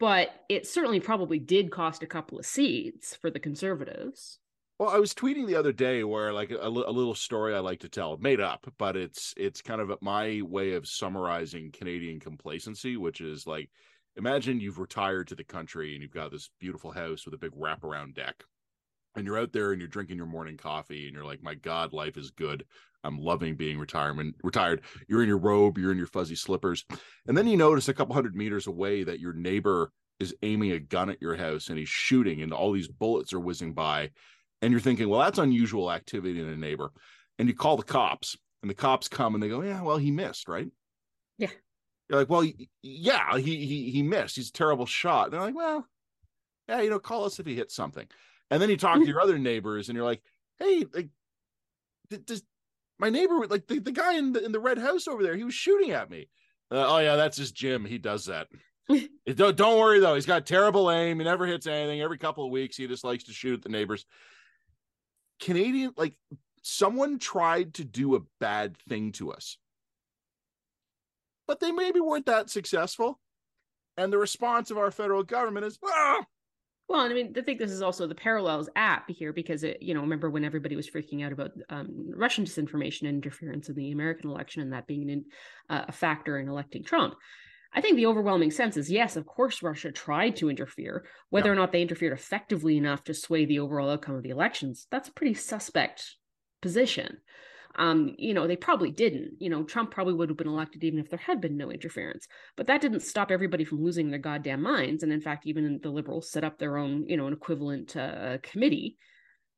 But 0.00 0.30
it 0.48 0.66
certainly 0.66 1.00
probably 1.00 1.38
did 1.38 1.70
cost 1.70 2.02
a 2.02 2.06
couple 2.06 2.38
of 2.38 2.44
seats 2.44 3.14
for 3.16 3.30
the 3.30 3.38
conservatives. 3.38 4.38
Well, 4.78 4.88
I 4.88 4.98
was 4.98 5.14
tweeting 5.14 5.46
the 5.46 5.54
other 5.54 5.72
day 5.72 6.02
where 6.02 6.32
like 6.32 6.50
a, 6.50 6.66
a, 6.66 6.68
little 6.68 7.14
story 7.14 7.54
I 7.54 7.60
like 7.60 7.80
to 7.80 7.88
tell, 7.88 8.16
made 8.16 8.40
up, 8.40 8.66
but 8.76 8.96
it's 8.96 9.32
it's 9.36 9.62
kind 9.62 9.80
of 9.80 9.96
my 10.02 10.42
way 10.42 10.72
of 10.72 10.88
summarizing 10.88 11.70
Canadian 11.72 12.18
complacency, 12.18 12.96
which 12.96 13.20
is 13.20 13.46
like 13.46 13.70
imagine 14.16 14.60
you've 14.60 14.80
retired 14.80 15.28
to 15.28 15.36
the 15.36 15.44
country 15.44 15.94
and 15.94 16.02
you've 16.02 16.10
got 16.10 16.32
this 16.32 16.50
beautiful 16.58 16.90
house 16.90 17.24
with 17.24 17.34
a 17.34 17.38
big 17.38 17.52
wraparound 17.52 18.14
deck. 18.14 18.42
And 19.16 19.24
you're 19.24 19.38
out 19.38 19.52
there 19.52 19.70
and 19.70 19.80
you're 19.80 19.88
drinking 19.88 20.16
your 20.16 20.26
morning 20.26 20.56
coffee 20.56 21.06
and 21.06 21.14
you're 21.14 21.24
like, 21.24 21.40
my 21.40 21.54
God, 21.54 21.92
life 21.92 22.16
is 22.16 22.32
good. 22.32 22.64
I'm 23.04 23.18
loving 23.18 23.54
being 23.54 23.78
retirement 23.78 24.34
retired. 24.42 24.80
You're 25.08 25.22
in 25.22 25.28
your 25.28 25.38
robe, 25.38 25.78
you're 25.78 25.92
in 25.92 25.98
your 25.98 26.08
fuzzy 26.08 26.34
slippers. 26.34 26.84
And 27.28 27.36
then 27.36 27.46
you 27.46 27.56
notice 27.56 27.88
a 27.88 27.94
couple 27.94 28.14
hundred 28.14 28.34
meters 28.34 28.66
away 28.66 29.04
that 29.04 29.20
your 29.20 29.34
neighbor 29.34 29.92
is 30.18 30.34
aiming 30.42 30.72
a 30.72 30.80
gun 30.80 31.10
at 31.10 31.22
your 31.22 31.36
house 31.36 31.68
and 31.68 31.78
he's 31.78 31.88
shooting 31.88 32.42
and 32.42 32.52
all 32.52 32.72
these 32.72 32.88
bullets 32.88 33.32
are 33.32 33.40
whizzing 33.40 33.72
by 33.72 34.10
and 34.64 34.72
you're 34.72 34.80
thinking, 34.80 35.10
well, 35.10 35.20
that's 35.20 35.38
unusual 35.38 35.92
activity 35.92 36.40
in 36.40 36.48
a 36.48 36.56
neighbor. 36.56 36.90
And 37.38 37.48
you 37.48 37.54
call 37.54 37.76
the 37.76 37.82
cops, 37.82 38.34
and 38.62 38.70
the 38.70 38.74
cops 38.74 39.08
come 39.08 39.34
and 39.34 39.42
they 39.42 39.48
go, 39.48 39.60
yeah, 39.60 39.82
well, 39.82 39.98
he 39.98 40.10
missed, 40.10 40.48
right? 40.48 40.68
Yeah. 41.36 41.50
You're 42.08 42.20
like, 42.20 42.30
well, 42.30 42.48
yeah, 42.82 43.36
he 43.36 43.66
he 43.66 43.90
he 43.90 44.02
missed. 44.02 44.36
He's 44.36 44.48
a 44.48 44.52
terrible 44.52 44.86
shot. 44.86 45.24
And 45.24 45.34
they're 45.34 45.40
like, 45.42 45.54
well, 45.54 45.86
yeah, 46.66 46.80
you 46.80 46.88
know, 46.88 46.98
call 46.98 47.24
us 47.24 47.38
if 47.38 47.44
he 47.44 47.54
hits 47.54 47.74
something. 47.74 48.06
And 48.50 48.62
then 48.62 48.70
you 48.70 48.78
talk 48.78 48.98
to 48.98 49.06
your 49.06 49.20
other 49.20 49.38
neighbors, 49.38 49.88
and 49.88 49.96
you're 49.96 50.04
like, 50.04 50.22
hey, 50.58 50.86
like, 50.94 51.08
does 52.24 52.42
my 52.98 53.10
neighbor, 53.10 53.46
like 53.46 53.66
the, 53.66 53.80
the 53.80 53.92
guy 53.92 54.16
in 54.16 54.32
the 54.32 54.42
in 54.42 54.52
the 54.52 54.60
red 54.60 54.78
house 54.78 55.08
over 55.08 55.22
there, 55.22 55.36
he 55.36 55.44
was 55.44 55.54
shooting 55.54 55.90
at 55.90 56.10
me. 56.10 56.28
Uh, 56.70 56.86
oh 56.88 56.98
yeah, 56.98 57.16
that's 57.16 57.36
just 57.36 57.54
Jim. 57.54 57.84
He 57.84 57.98
does 57.98 58.26
that. 58.26 58.48
don't, 59.34 59.56
don't 59.56 59.78
worry 59.78 60.00
though. 60.00 60.14
He's 60.14 60.26
got 60.26 60.46
terrible 60.46 60.90
aim. 60.90 61.18
He 61.18 61.24
never 61.24 61.46
hits 61.46 61.66
anything. 61.66 62.00
Every 62.00 62.18
couple 62.18 62.44
of 62.44 62.50
weeks, 62.50 62.76
he 62.76 62.86
just 62.86 63.04
likes 63.04 63.24
to 63.24 63.32
shoot 63.32 63.54
at 63.54 63.62
the 63.62 63.68
neighbors. 63.68 64.06
Canadian, 65.40 65.92
like 65.96 66.14
someone 66.62 67.18
tried 67.18 67.74
to 67.74 67.84
do 67.84 68.16
a 68.16 68.22
bad 68.40 68.76
thing 68.88 69.12
to 69.12 69.32
us, 69.32 69.58
but 71.46 71.60
they 71.60 71.72
maybe 71.72 72.00
weren't 72.00 72.26
that 72.26 72.50
successful. 72.50 73.20
And 73.96 74.12
the 74.12 74.18
response 74.18 74.70
of 74.70 74.78
our 74.78 74.90
federal 74.90 75.22
government 75.22 75.66
is, 75.66 75.78
ah! 75.84 76.24
Well, 76.88 77.00
I 77.00 77.08
mean, 77.08 77.32
I 77.36 77.40
think 77.40 77.58
this 77.58 77.70
is 77.70 77.80
also 77.80 78.06
the 78.06 78.14
parallels 78.14 78.68
app 78.76 79.08
here 79.08 79.32
because 79.32 79.64
it, 79.64 79.80
you 79.80 79.94
know, 79.94 80.02
remember 80.02 80.28
when 80.28 80.44
everybody 80.44 80.76
was 80.76 80.90
freaking 80.90 81.24
out 81.24 81.32
about 81.32 81.52
um, 81.70 82.10
Russian 82.14 82.44
disinformation 82.44 83.02
and 83.02 83.24
interference 83.24 83.70
in 83.70 83.74
the 83.74 83.92
American 83.92 84.28
election 84.28 84.60
and 84.62 84.72
that 84.72 84.86
being 84.86 85.10
an, 85.10 85.24
uh, 85.70 85.84
a 85.88 85.92
factor 85.92 86.38
in 86.38 86.48
electing 86.48 86.84
Trump. 86.84 87.14
I 87.74 87.80
think 87.80 87.96
the 87.96 88.06
overwhelming 88.06 88.52
sense 88.52 88.76
is 88.76 88.90
yes, 88.90 89.16
of 89.16 89.26
course, 89.26 89.62
Russia 89.62 89.90
tried 89.90 90.36
to 90.36 90.48
interfere. 90.48 91.04
Whether 91.30 91.52
or 91.52 91.56
not 91.56 91.72
they 91.72 91.82
interfered 91.82 92.12
effectively 92.12 92.76
enough 92.76 93.02
to 93.04 93.14
sway 93.14 93.44
the 93.44 93.58
overall 93.58 93.90
outcome 93.90 94.14
of 94.14 94.22
the 94.22 94.30
elections, 94.30 94.86
that's 94.90 95.08
a 95.08 95.12
pretty 95.12 95.34
suspect 95.34 96.14
position. 96.62 97.18
Um, 97.76 98.14
you 98.16 98.34
know, 98.34 98.46
they 98.46 98.56
probably 98.56 98.92
didn't. 98.92 99.32
You 99.40 99.50
know, 99.50 99.64
Trump 99.64 99.90
probably 99.90 100.14
would 100.14 100.28
have 100.28 100.38
been 100.38 100.46
elected 100.46 100.84
even 100.84 101.00
if 101.00 101.10
there 101.10 101.18
had 101.18 101.40
been 101.40 101.56
no 101.56 101.72
interference. 101.72 102.28
But 102.56 102.68
that 102.68 102.80
didn't 102.80 103.00
stop 103.00 103.32
everybody 103.32 103.64
from 103.64 103.82
losing 103.82 104.10
their 104.10 104.20
goddamn 104.20 104.62
minds. 104.62 105.02
And 105.02 105.12
in 105.12 105.20
fact, 105.20 105.46
even 105.46 105.80
the 105.82 105.90
liberals 105.90 106.30
set 106.30 106.44
up 106.44 106.58
their 106.58 106.76
own, 106.76 107.08
you 107.08 107.16
know, 107.16 107.26
an 107.26 107.32
equivalent 107.32 107.96
uh, 107.96 108.38
committee 108.42 108.96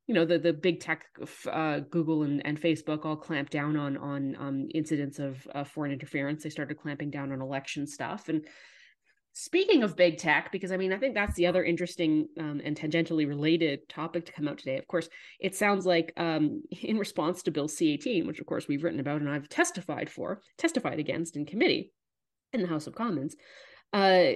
you 0.07 0.15
know 0.15 0.25
the 0.25 0.39
the 0.39 0.53
big 0.53 0.81
tech 0.81 1.05
uh, 1.51 1.81
Google 1.91 2.23
and, 2.23 2.45
and 2.47 2.61
Facebook 2.61 3.05
all 3.05 3.17
clamped 3.17 3.53
down 3.53 3.77
on 3.77 3.97
on 3.97 4.37
um, 4.39 4.69
incidents 4.73 5.19
of 5.19 5.47
uh, 5.55 5.65
foreign 5.65 5.93
interference. 5.93 6.43
They 6.43 6.51
started 6.51 6.79
clamping 6.79 7.11
down 7.11 7.33
on 7.33 7.43
election 7.43 7.87
stuff. 7.87 8.29
And 8.29 8.47
speaking 9.33 9.83
of 9.83 9.97
big 9.97 10.19
tech, 10.19 10.53
because 10.53 10.71
I 10.71 10.77
mean 10.77 10.93
I 10.93 10.99
think 10.99 11.15
that's 11.15 11.35
the 11.35 11.49
other 11.49 11.65
interesting 11.65 12.29
um, 12.39 12.61
and 12.65 12.77
tangentially 12.77 13.27
related 13.27 13.89
topic 13.89 14.27
to 14.27 14.33
come 14.33 14.47
out 14.47 14.59
today. 14.59 14.79
Of 14.79 14.87
course, 14.87 15.09
it 15.41 15.57
sounds 15.57 15.87
like 15.87 16.13
um, 16.17 16.63
in 16.83 16.99
response 16.99 17.43
to 17.43 17.51
Bill 17.51 17.69
C-18, 17.69 18.27
which 18.27 18.39
of 18.41 18.47
course 18.47 18.69
we've 18.69 18.85
written 18.85 19.01
about 19.01 19.21
and 19.21 19.31
I've 19.31 19.49
testified 19.49 20.09
for, 20.09 20.41
testified 20.57 21.01
against 21.01 21.37
in 21.37 21.47
committee 21.47 21.93
in 22.53 22.63
the 22.63 22.69
House 22.69 22.87
of 22.87 22.95
Commons. 22.95 23.35
Uh, 23.93 24.31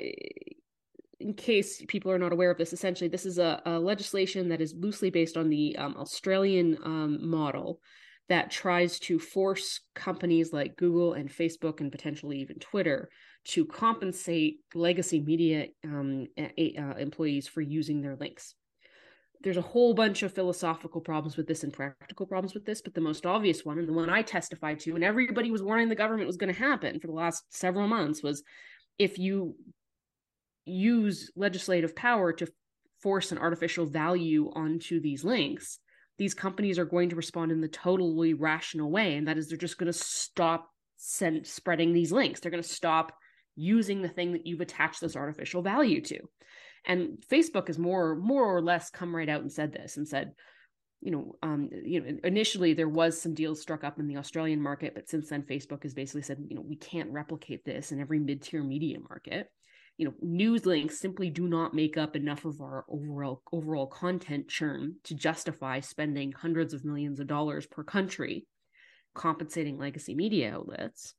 in 1.21 1.35
case 1.35 1.83
people 1.87 2.11
are 2.11 2.19
not 2.19 2.33
aware 2.33 2.51
of 2.51 2.59
this, 2.59 2.73
essentially, 2.73 3.09
this 3.09 3.27
is 3.27 3.39
a, 3.39 3.61
a 3.67 3.79
legislation 3.79 4.49
that 4.49 4.61
is 4.61 4.75
loosely 4.75 5.11
based 5.11 5.37
on 5.37 5.51
the 5.51 5.77
um, 5.77 5.95
Australian 5.99 6.79
um, 6.83 7.29
model 7.29 7.81
that 8.29 8.51
tries 8.51 8.99
to 9.01 9.19
force 9.19 9.81
companies 9.95 10.53
like 10.53 10.77
Google 10.77 11.15
and 11.15 11.29
Facebook 11.29 11.81
and 11.81 11.91
potentially 11.93 12.39
even 12.39 12.59
Twitter 12.59 13.11
to 13.45 13.67
compensate 13.67 14.61
legacy 14.75 15.21
media 15.21 15.67
um, 15.85 16.27
a, 16.39 16.77
uh, 16.77 16.97
employees 16.97 17.49
for 17.49 17.61
using 17.61 18.01
their 18.01 18.17
links. 18.17 18.55
there's 19.43 19.57
a 19.57 19.63
whole 19.63 19.95
bunch 19.95 20.23
of 20.23 20.35
philosophical 20.35 21.01
problems 21.01 21.37
with 21.37 21.47
this 21.47 21.65
and 21.65 21.73
practical 21.73 22.27
problems 22.27 22.55
with 22.55 22.65
this, 22.67 22.83
but 22.83 22.95
the 22.95 23.01
most 23.01 23.25
obvious 23.27 23.65
one, 23.65 23.79
and 23.79 23.89
the 23.89 23.93
one 23.93 24.11
I 24.11 24.23
testified 24.23 24.81
to, 24.81 24.95
and 24.95 25.03
everybody 25.03 25.51
was 25.51 25.63
warning 25.63 25.89
the 25.89 25.95
government 25.95 26.27
was 26.27 26.37
going 26.37 26.53
to 26.53 26.59
happen 26.59 27.01
for 27.01 27.07
the 27.07 27.15
last 27.15 27.45
several 27.49 27.89
months, 27.89 28.23
was 28.23 28.43
if 28.99 29.19
you 29.19 29.57
use 30.71 31.31
legislative 31.37 31.95
power 31.95 32.33
to 32.35 32.47
force 33.03 33.33
an 33.33 33.39
artificial 33.39 33.87
value 33.87 34.51
onto 34.55 35.01
these 35.01 35.25
links, 35.25 35.79
these 36.19 36.35
companies 36.35 36.79
are 36.79 36.85
going 36.85 37.09
to 37.11 37.17
respond 37.17 37.51
in 37.51 37.61
the 37.61 37.69
totally 37.69 38.35
rational 38.35 38.91
way, 38.91 39.17
and 39.17 39.27
that 39.27 39.39
is 39.39 39.49
they're 39.49 39.59
just 39.59 39.79
going 39.79 39.91
to 39.91 39.99
stop 39.99 40.69
send, 40.97 41.47
spreading 41.47 41.93
these 41.93 42.13
links. 42.13 42.41
They're 42.41 42.51
going 42.51 42.63
to 42.63 42.69
stop 42.69 43.13
using 43.57 44.03
the 44.03 44.09
thing 44.09 44.33
that 44.33 44.47
you've 44.47 44.61
attached 44.61 45.01
this 45.01 45.17
artificial 45.17 45.63
value 45.63 46.03
to. 46.03 46.21
And 46.87 47.19
Facebook 47.31 47.67
has 47.67 47.79
more 47.79 48.17
more 48.17 48.45
or 48.45 48.63
less 48.63 48.91
come 48.91 49.15
right 49.15 49.29
out 49.29 49.43
and 49.43 49.53
said 49.53 49.73
this 49.73 49.97
and 49.97 50.07
said, 50.07 50.33
you 51.01 51.11
know, 51.11 51.37
um, 51.43 51.71
you 51.73 52.01
know, 52.01 52.19
initially 52.25 52.75
there 52.75 52.89
was 52.89 53.21
some 53.21 53.35
deals 53.35 53.61
struck 53.61 53.85
up 53.85 53.99
in 53.99 54.07
the 54.07 54.19
Australian 54.19 54.61
market, 54.61 54.95
but 54.95 55.09
since 55.09 55.29
then 55.29 55.43
Facebook 55.43 55.83
has 55.83 55.95
basically 55.95 56.23
said, 56.23 56.39
you 56.49 56.57
know, 56.57 56.65
we 56.67 56.77
can't 56.77 57.11
replicate 57.11 57.65
this 57.65 57.93
in 57.93 58.01
every 58.01 58.19
mid-tier 58.19 58.63
media 58.63 58.99
market. 59.09 59.51
You 60.01 60.07
know, 60.07 60.15
news 60.23 60.65
links 60.65 60.99
simply 60.99 61.29
do 61.29 61.47
not 61.47 61.75
make 61.75 61.99
up 61.99 62.17
enough 62.17 62.47
of 62.47 62.63
our 62.63 62.87
overall 62.89 63.43
overall 63.53 63.87
content 63.87 64.49
churn 64.49 64.95
to 65.05 65.15
justify 65.15 65.81
spending 65.81 66.33
hundreds 66.33 66.73
of 66.73 66.87
millions 66.87 67.21
of 67.21 67.27
dollars 67.27 67.67
per 67.67 67.85
country 67.85 68.47
compensating 69.15 69.77
legacy 69.77 70.15
media 70.15 70.55
outlets. 70.55 71.13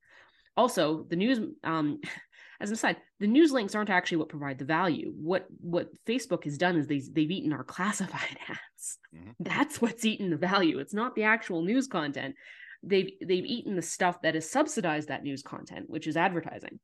Also, 0.57 1.05
the 1.07 1.15
news 1.15 1.39
um, 1.63 1.99
as 2.59 2.71
an 2.71 2.73
aside, 2.73 2.97
the 3.19 3.27
news 3.27 3.51
links 3.51 3.75
aren't 3.75 3.91
actually 3.91 4.17
what 4.17 4.29
provide 4.29 4.57
the 4.57 4.65
value. 4.65 5.13
What 5.15 5.45
what 5.59 5.91
Facebook 6.07 6.45
has 6.45 6.57
done 6.57 6.75
is 6.75 6.87
they 6.87 7.03
they've 7.11 7.29
eaten 7.29 7.53
our 7.53 7.63
classified 7.75 8.39
ads. 8.49 8.97
Mm-hmm. 9.15 9.31
That's 9.41 9.79
what's 9.79 10.05
eaten 10.05 10.31
the 10.31 10.37
value. 10.37 10.79
It's 10.79 10.95
not 10.95 11.13
the 11.13 11.25
actual 11.25 11.61
news 11.61 11.85
content. 11.85 12.33
They've 12.81 13.11
they've 13.23 13.45
eaten 13.45 13.75
the 13.75 13.83
stuff 13.83 14.23
that 14.23 14.33
has 14.33 14.49
subsidized 14.49 15.09
that 15.09 15.21
news 15.21 15.43
content, 15.43 15.87
which 15.87 16.07
is 16.07 16.17
advertising. 16.17 16.79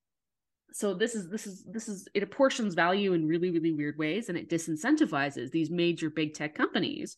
So 0.73 0.93
this 0.93 1.15
is 1.15 1.29
this 1.29 1.47
is 1.47 1.63
this 1.63 1.87
is 1.87 2.07
it 2.13 2.23
apportions 2.23 2.75
value 2.75 3.13
in 3.13 3.27
really 3.27 3.51
really 3.51 3.71
weird 3.71 3.97
ways, 3.97 4.29
and 4.29 4.37
it 4.37 4.49
disincentivizes 4.49 5.51
these 5.51 5.71
major 5.71 6.09
big 6.09 6.33
tech 6.33 6.55
companies 6.55 7.17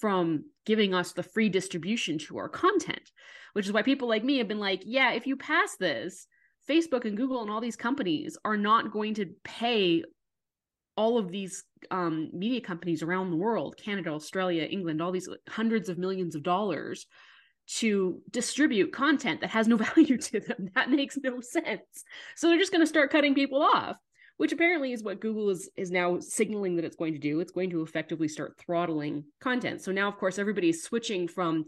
from 0.00 0.44
giving 0.64 0.94
us 0.94 1.12
the 1.12 1.22
free 1.22 1.48
distribution 1.48 2.18
to 2.18 2.38
our 2.38 2.48
content, 2.48 3.10
which 3.54 3.66
is 3.66 3.72
why 3.72 3.82
people 3.82 4.08
like 4.08 4.24
me 4.24 4.38
have 4.38 4.48
been 4.48 4.58
like, 4.58 4.82
yeah, 4.84 5.12
if 5.12 5.26
you 5.26 5.36
pass 5.36 5.76
this, 5.76 6.26
Facebook 6.68 7.04
and 7.04 7.16
Google 7.16 7.42
and 7.42 7.50
all 7.50 7.60
these 7.60 7.76
companies 7.76 8.36
are 8.44 8.56
not 8.56 8.92
going 8.92 9.14
to 9.14 9.26
pay 9.44 10.02
all 10.96 11.18
of 11.18 11.30
these 11.30 11.64
um, 11.90 12.30
media 12.32 12.60
companies 12.60 13.02
around 13.02 13.30
the 13.30 13.36
world 13.36 13.76
Canada, 13.76 14.10
Australia, 14.10 14.64
England, 14.64 15.00
all 15.00 15.12
these 15.12 15.28
hundreds 15.48 15.88
of 15.88 15.98
millions 15.98 16.34
of 16.34 16.42
dollars 16.42 17.06
to 17.66 18.20
distribute 18.30 18.92
content 18.92 19.40
that 19.40 19.50
has 19.50 19.68
no 19.68 19.76
value 19.94 20.16
to 20.16 20.40
them. 20.40 20.70
That 20.74 20.90
makes 20.90 21.16
no 21.16 21.40
sense. 21.40 22.04
So 22.36 22.48
they're 22.48 22.58
just 22.58 22.72
going 22.72 22.82
to 22.82 22.86
start 22.86 23.10
cutting 23.10 23.34
people 23.34 23.62
off, 23.62 23.96
which 24.36 24.52
apparently 24.52 24.92
is 24.92 25.02
what 25.02 25.20
Google 25.20 25.50
is 25.50 25.68
is 25.76 25.90
now 25.90 26.18
signaling 26.20 26.76
that 26.76 26.84
it's 26.84 26.96
going 26.96 27.12
to 27.12 27.18
do. 27.18 27.40
It's 27.40 27.52
going 27.52 27.70
to 27.70 27.82
effectively 27.82 28.28
start 28.28 28.58
throttling 28.58 29.24
content. 29.40 29.82
So 29.82 29.92
now, 29.92 30.08
of 30.08 30.16
course, 30.16 30.38
everybody's 30.38 30.82
switching 30.82 31.28
from 31.28 31.66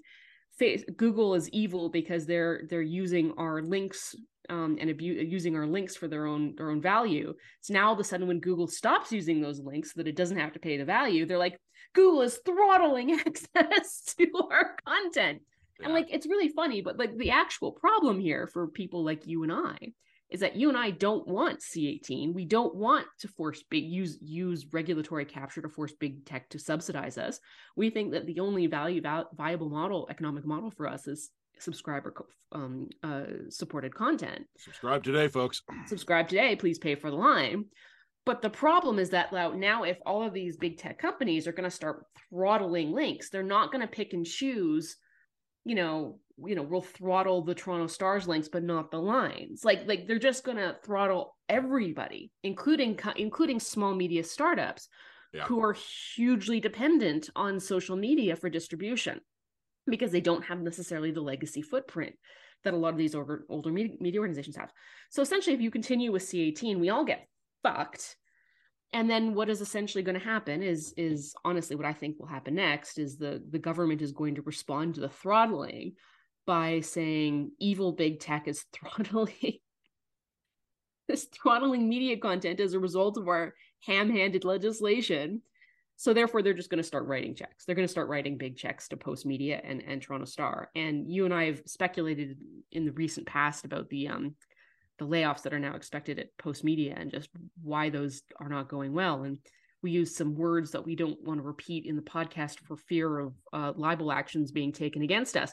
Google 0.97 1.35
is 1.35 1.49
evil 1.51 1.89
because 1.89 2.27
they're 2.27 2.63
they're 2.69 2.83
using 2.83 3.33
our 3.39 3.63
links 3.63 4.15
um, 4.51 4.77
and 4.81 4.91
abu- 4.91 5.05
using 5.05 5.57
our 5.57 5.67
links 5.67 5.95
for 5.95 6.09
their 6.09 6.27
own 6.27 6.55
their 6.57 6.71
own 6.71 6.81
value. 6.81 7.35
So 7.61 7.75
now 7.75 7.89
all 7.89 7.93
of 7.93 8.01
a 8.01 8.05
sudden, 8.05 8.27
when 8.27 8.41
Google 8.41 8.67
stops 8.67 9.13
using 9.13 9.41
those 9.41 9.61
links, 9.61 9.93
so 9.93 9.99
that 9.99 10.09
it 10.09 10.17
doesn't 10.17 10.39
have 10.39 10.53
to 10.53 10.59
pay 10.59 10.77
the 10.77 10.85
value, 10.85 11.27
they're 11.27 11.39
like, 11.39 11.59
Google 11.95 12.23
is 12.23 12.41
throttling 12.45 13.13
access 13.27 14.15
to 14.19 14.49
our 14.51 14.77
content. 14.85 15.43
Yeah. 15.79 15.87
And 15.87 15.95
like, 15.95 16.09
it's 16.11 16.27
really 16.27 16.49
funny, 16.49 16.81
but 16.81 16.99
like 16.99 17.17
the 17.17 17.31
actual 17.31 17.73
problem 17.73 18.21
here 18.21 18.47
for 18.47 18.69
people 18.69 19.05
like 19.05 19.27
you 19.27 19.43
and 19.43 19.53
I 19.53 19.77
is 20.31 20.41
that 20.41 20.57
you 20.57 20.69
and 20.69 20.77
I 20.77 20.91
don't 20.91 21.27
want 21.27 21.61
C18. 21.61 22.35
We 22.35 22.45
don't 22.45 22.75
want 22.75 23.07
to 23.21 23.29
force 23.29 23.63
big 23.71 23.85
use 23.85 24.19
use 24.21 24.67
regulatory 24.73 25.25
capture 25.25 25.63
to 25.63 25.69
force 25.69 25.93
big 25.93 26.27
tech 26.27 26.51
to 26.51 26.59
subsidize 26.59 27.17
us. 27.17 27.41
We 27.77 27.91
think 27.91 28.13
that 28.13 28.27
the 28.27 28.41
only 28.41 28.67
value 28.67 29.01
viable 29.35 29.71
model 29.71 30.07
economic 30.11 30.45
model 30.45 30.71
for 30.71 30.87
us 30.87 31.07
is 31.07 31.31
subscriber 31.59 32.15
um, 32.53 32.89
uh, 33.03 33.23
supported 33.49 33.95
content. 33.95 34.47
Subscribe 34.59 35.03
today, 35.03 35.29
folks. 35.29 35.63
Subscribe 35.87 36.29
today. 36.29 36.57
Please 36.57 36.79
pay 36.79 36.95
for 36.95 37.11
the 37.11 37.17
line. 37.17 37.65
But 38.27 38.43
the 38.43 38.51
problem 38.51 38.99
is 38.99 39.11
that 39.11 39.33
now, 39.33 39.85
if 39.85 39.97
all 40.05 40.23
of 40.23 40.35
these 40.35 40.59
big 40.59 40.77
tech 40.77 40.99
companies 40.99 41.47
are 41.47 41.53
going 41.53 41.65
to 41.65 41.75
start 41.75 42.05
throttling 42.29 42.93
links, 42.93 43.31
they're 43.31 43.43
not 43.43 43.73
going 43.73 43.81
to 43.81 43.89
pick 43.89 44.13
and 44.13 44.27
choose. 44.27 44.97
You 45.65 45.75
know, 45.75 46.19
you 46.45 46.55
know, 46.55 46.63
we'll 46.63 46.81
throttle 46.81 47.43
the 47.43 47.55
Toronto 47.55 47.87
Stars 47.89 48.29
links, 48.29 48.49
but 48.49 48.63
not 48.63 48.91
the 48.91 48.99
lines. 48.99 49.65
Like, 49.65 49.87
like 49.87 50.07
they're 50.07 50.19
just 50.19 50.45
going 50.45 50.57
to 50.57 50.77
throttle 50.85 51.37
everybody, 51.49 52.31
including 52.43 52.99
including 53.17 53.61
small 53.61 53.95
media 53.95 54.23
startups, 54.23 54.89
yeah. 55.33 55.45
who 55.45 55.63
are 55.63 55.75
hugely 56.15 56.61
dependent 56.61 57.29
on 57.35 57.61
social 57.61 57.97
media 57.97 58.37
for 58.37 58.49
distribution 58.49 59.21
because 59.87 60.13
they 60.13 60.21
don't 60.21 60.45
have 60.45 60.61
necessarily 60.61 61.11
the 61.11 61.21
legacy 61.21 61.63
footprint 61.63 62.15
that 62.65 62.75
a 62.75 62.77
lot 62.77 62.93
of 62.93 62.99
these 62.99 63.15
older, 63.15 63.45
older 63.49 63.71
media 63.71 64.21
organizations 64.21 64.57
have. 64.57 64.71
So 65.11 65.23
essentially, 65.23 65.55
if 65.55 65.61
you 65.61 65.71
continue 65.71 66.13
with 66.13 66.25
C18, 66.25 66.79
we 66.79 66.91
all 66.91 67.05
get 67.05 67.27
fucked. 67.63 68.17
And 68.93 69.09
then 69.09 69.35
what 69.35 69.51
is 69.51 69.61
essentially 69.61 70.03
going 70.03 70.19
to 70.19 70.25
happen 70.25 70.63
is 70.63 70.95
is 70.97 71.35
honestly 71.45 71.77
what 71.77 71.87
I 71.87 71.93
think 71.93 72.19
will 72.19 72.27
happen 72.27 72.55
next 72.55 72.99
is 72.99 73.17
the 73.17 73.43
the 73.51 73.59
government 73.59 74.03
is 74.03 74.13
going 74.13 74.37
to 74.37 74.43
respond 74.43 74.95
to 74.95 75.01
the 75.01 75.09
throttling 75.09 75.93
by 76.47 76.81
saying 76.81 77.53
evil 77.59 77.93
big 77.93 78.21
tech 78.21 78.49
is 78.49 78.65
throttling 78.73 79.59
this 81.07 81.25
throttling 81.25 81.89
media 81.89 82.17
content 82.17 82.61
as 82.61 82.75
a 82.75 82.79
result 82.79 83.19
of 83.19 83.29
our 83.29 83.55
ham-handed 83.87 84.45
legislation 84.45 85.43
so 85.99 86.15
therefore, 86.15 86.43
they're 86.43 86.55
just 86.55 86.71
going 86.71 86.79
to 86.79 86.87
start 86.87 87.09
writing 87.09 87.35
checks. 87.35 87.65
They're 87.65 87.75
going 87.75 87.87
to 87.87 87.91
start 87.91 88.09
writing 88.09 88.39
big 88.39 88.57
checks 88.57 88.87
to 88.89 88.97
Postmedia 88.97 89.61
and 89.65 89.83
and 89.83 90.01
Toronto 90.01 90.27
Star. 90.27 90.71
And 90.77 91.13
you 91.13 91.25
and 91.25 91.35
I 91.35 91.47
have 91.47 91.61
speculated 91.67 92.39
in 92.71 92.85
the 92.85 92.93
recent 92.93 93.27
past 93.27 93.65
about 93.65 93.89
the 93.89 94.07
um 94.07 94.37
the 94.99 95.07
layoffs 95.07 95.43
that 95.43 95.55
are 95.55 95.59
now 95.59 95.75
expected 95.75 96.19
at 96.19 96.37
Postmedia 96.39 97.01
and 97.01 97.11
just 97.11 97.29
why 97.63 97.91
those 97.91 98.23
are 98.41 98.49
not 98.49 98.69
going 98.69 98.93
well. 98.93 99.23
And 99.23 99.39
we 99.83 99.91
use 99.91 100.17
some 100.17 100.35
words 100.35 100.73
that 100.73 100.85
we 100.85 100.97
don't 100.97 101.23
want 101.23 101.39
to 101.39 101.47
repeat 101.47 101.87
in 101.87 101.97
the 101.97 102.03
podcast 102.03 102.59
for 102.61 102.77
fear 102.77 103.19
of 103.19 103.33
uh, 103.53 103.73
libel 103.77 104.11
actions 104.11 104.51
being 104.51 104.73
taken 104.73 105.03
against 105.03 105.37
us. 105.37 105.53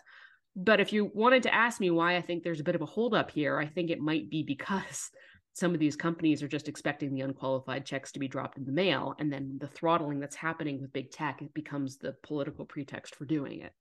But 0.55 0.79
if 0.79 0.93
you 0.93 1.11
wanted 1.13 1.43
to 1.43 1.53
ask 1.53 1.79
me 1.79 1.91
why 1.91 2.15
I 2.15 2.21
think 2.21 2.43
there's 2.43 2.59
a 2.59 2.63
bit 2.63 2.75
of 2.75 2.81
a 2.81 2.87
holdup 2.87 3.29
here, 3.29 3.59
I 3.59 3.67
think 3.67 3.89
it 3.89 3.99
might 3.99 4.29
be 4.29 4.41
because 4.41 5.11
some 5.53 5.73
of 5.73 5.79
these 5.79 5.95
companies 5.95 6.41
are 6.41 6.47
just 6.47 6.67
expecting 6.67 7.13
the 7.13 7.21
unqualified 7.21 7.85
checks 7.85 8.11
to 8.13 8.19
be 8.19 8.27
dropped 8.27 8.57
in 8.57 8.65
the 8.65 8.71
mail 8.71 9.15
and 9.19 9.31
then 9.31 9.57
the 9.59 9.67
throttling 9.67 10.19
that's 10.19 10.35
happening 10.35 10.81
with 10.81 10.91
big 10.91 11.11
tech 11.11 11.41
becomes 11.53 11.97
the 11.97 12.13
political 12.23 12.65
pretext 12.65 13.15
for 13.15 13.23
doing 13.23 13.61
it 13.61 13.71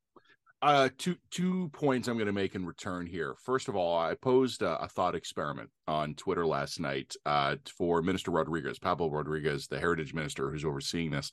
uh, 0.62 0.88
two 0.96 1.16
two 1.30 1.68
points 1.74 2.08
I'm 2.08 2.16
going 2.16 2.26
to 2.26 2.32
make 2.32 2.54
in 2.54 2.64
return 2.64 3.06
here. 3.06 3.34
First 3.44 3.68
of 3.68 3.76
all, 3.76 3.98
I 3.98 4.14
posed 4.14 4.62
a, 4.62 4.78
a 4.82 4.88
thought 4.88 5.14
experiment 5.14 5.70
on 5.86 6.14
Twitter 6.14 6.46
last 6.46 6.80
night 6.80 7.14
uh, 7.26 7.56
for 7.76 8.00
Minister 8.02 8.30
Rodriguez, 8.30 8.78
Pablo 8.78 9.10
Rodriguez, 9.10 9.66
the 9.66 9.78
Heritage 9.78 10.14
Minister 10.14 10.50
who's 10.50 10.64
overseeing 10.64 11.10
this. 11.10 11.30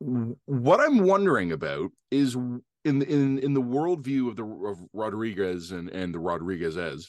What 0.00 0.80
I'm 0.80 1.04
wondering 1.04 1.52
about 1.52 1.90
is 2.10 2.34
in 2.34 3.02
in 3.02 3.38
in 3.38 3.54
the 3.54 3.62
worldview 3.62 4.28
of 4.28 4.36
the 4.36 4.44
of 4.44 4.78
Rodriguez 4.92 5.70
and 5.70 5.88
and 5.90 6.14
the 6.14 6.18
Rodriguezes, 6.18 7.08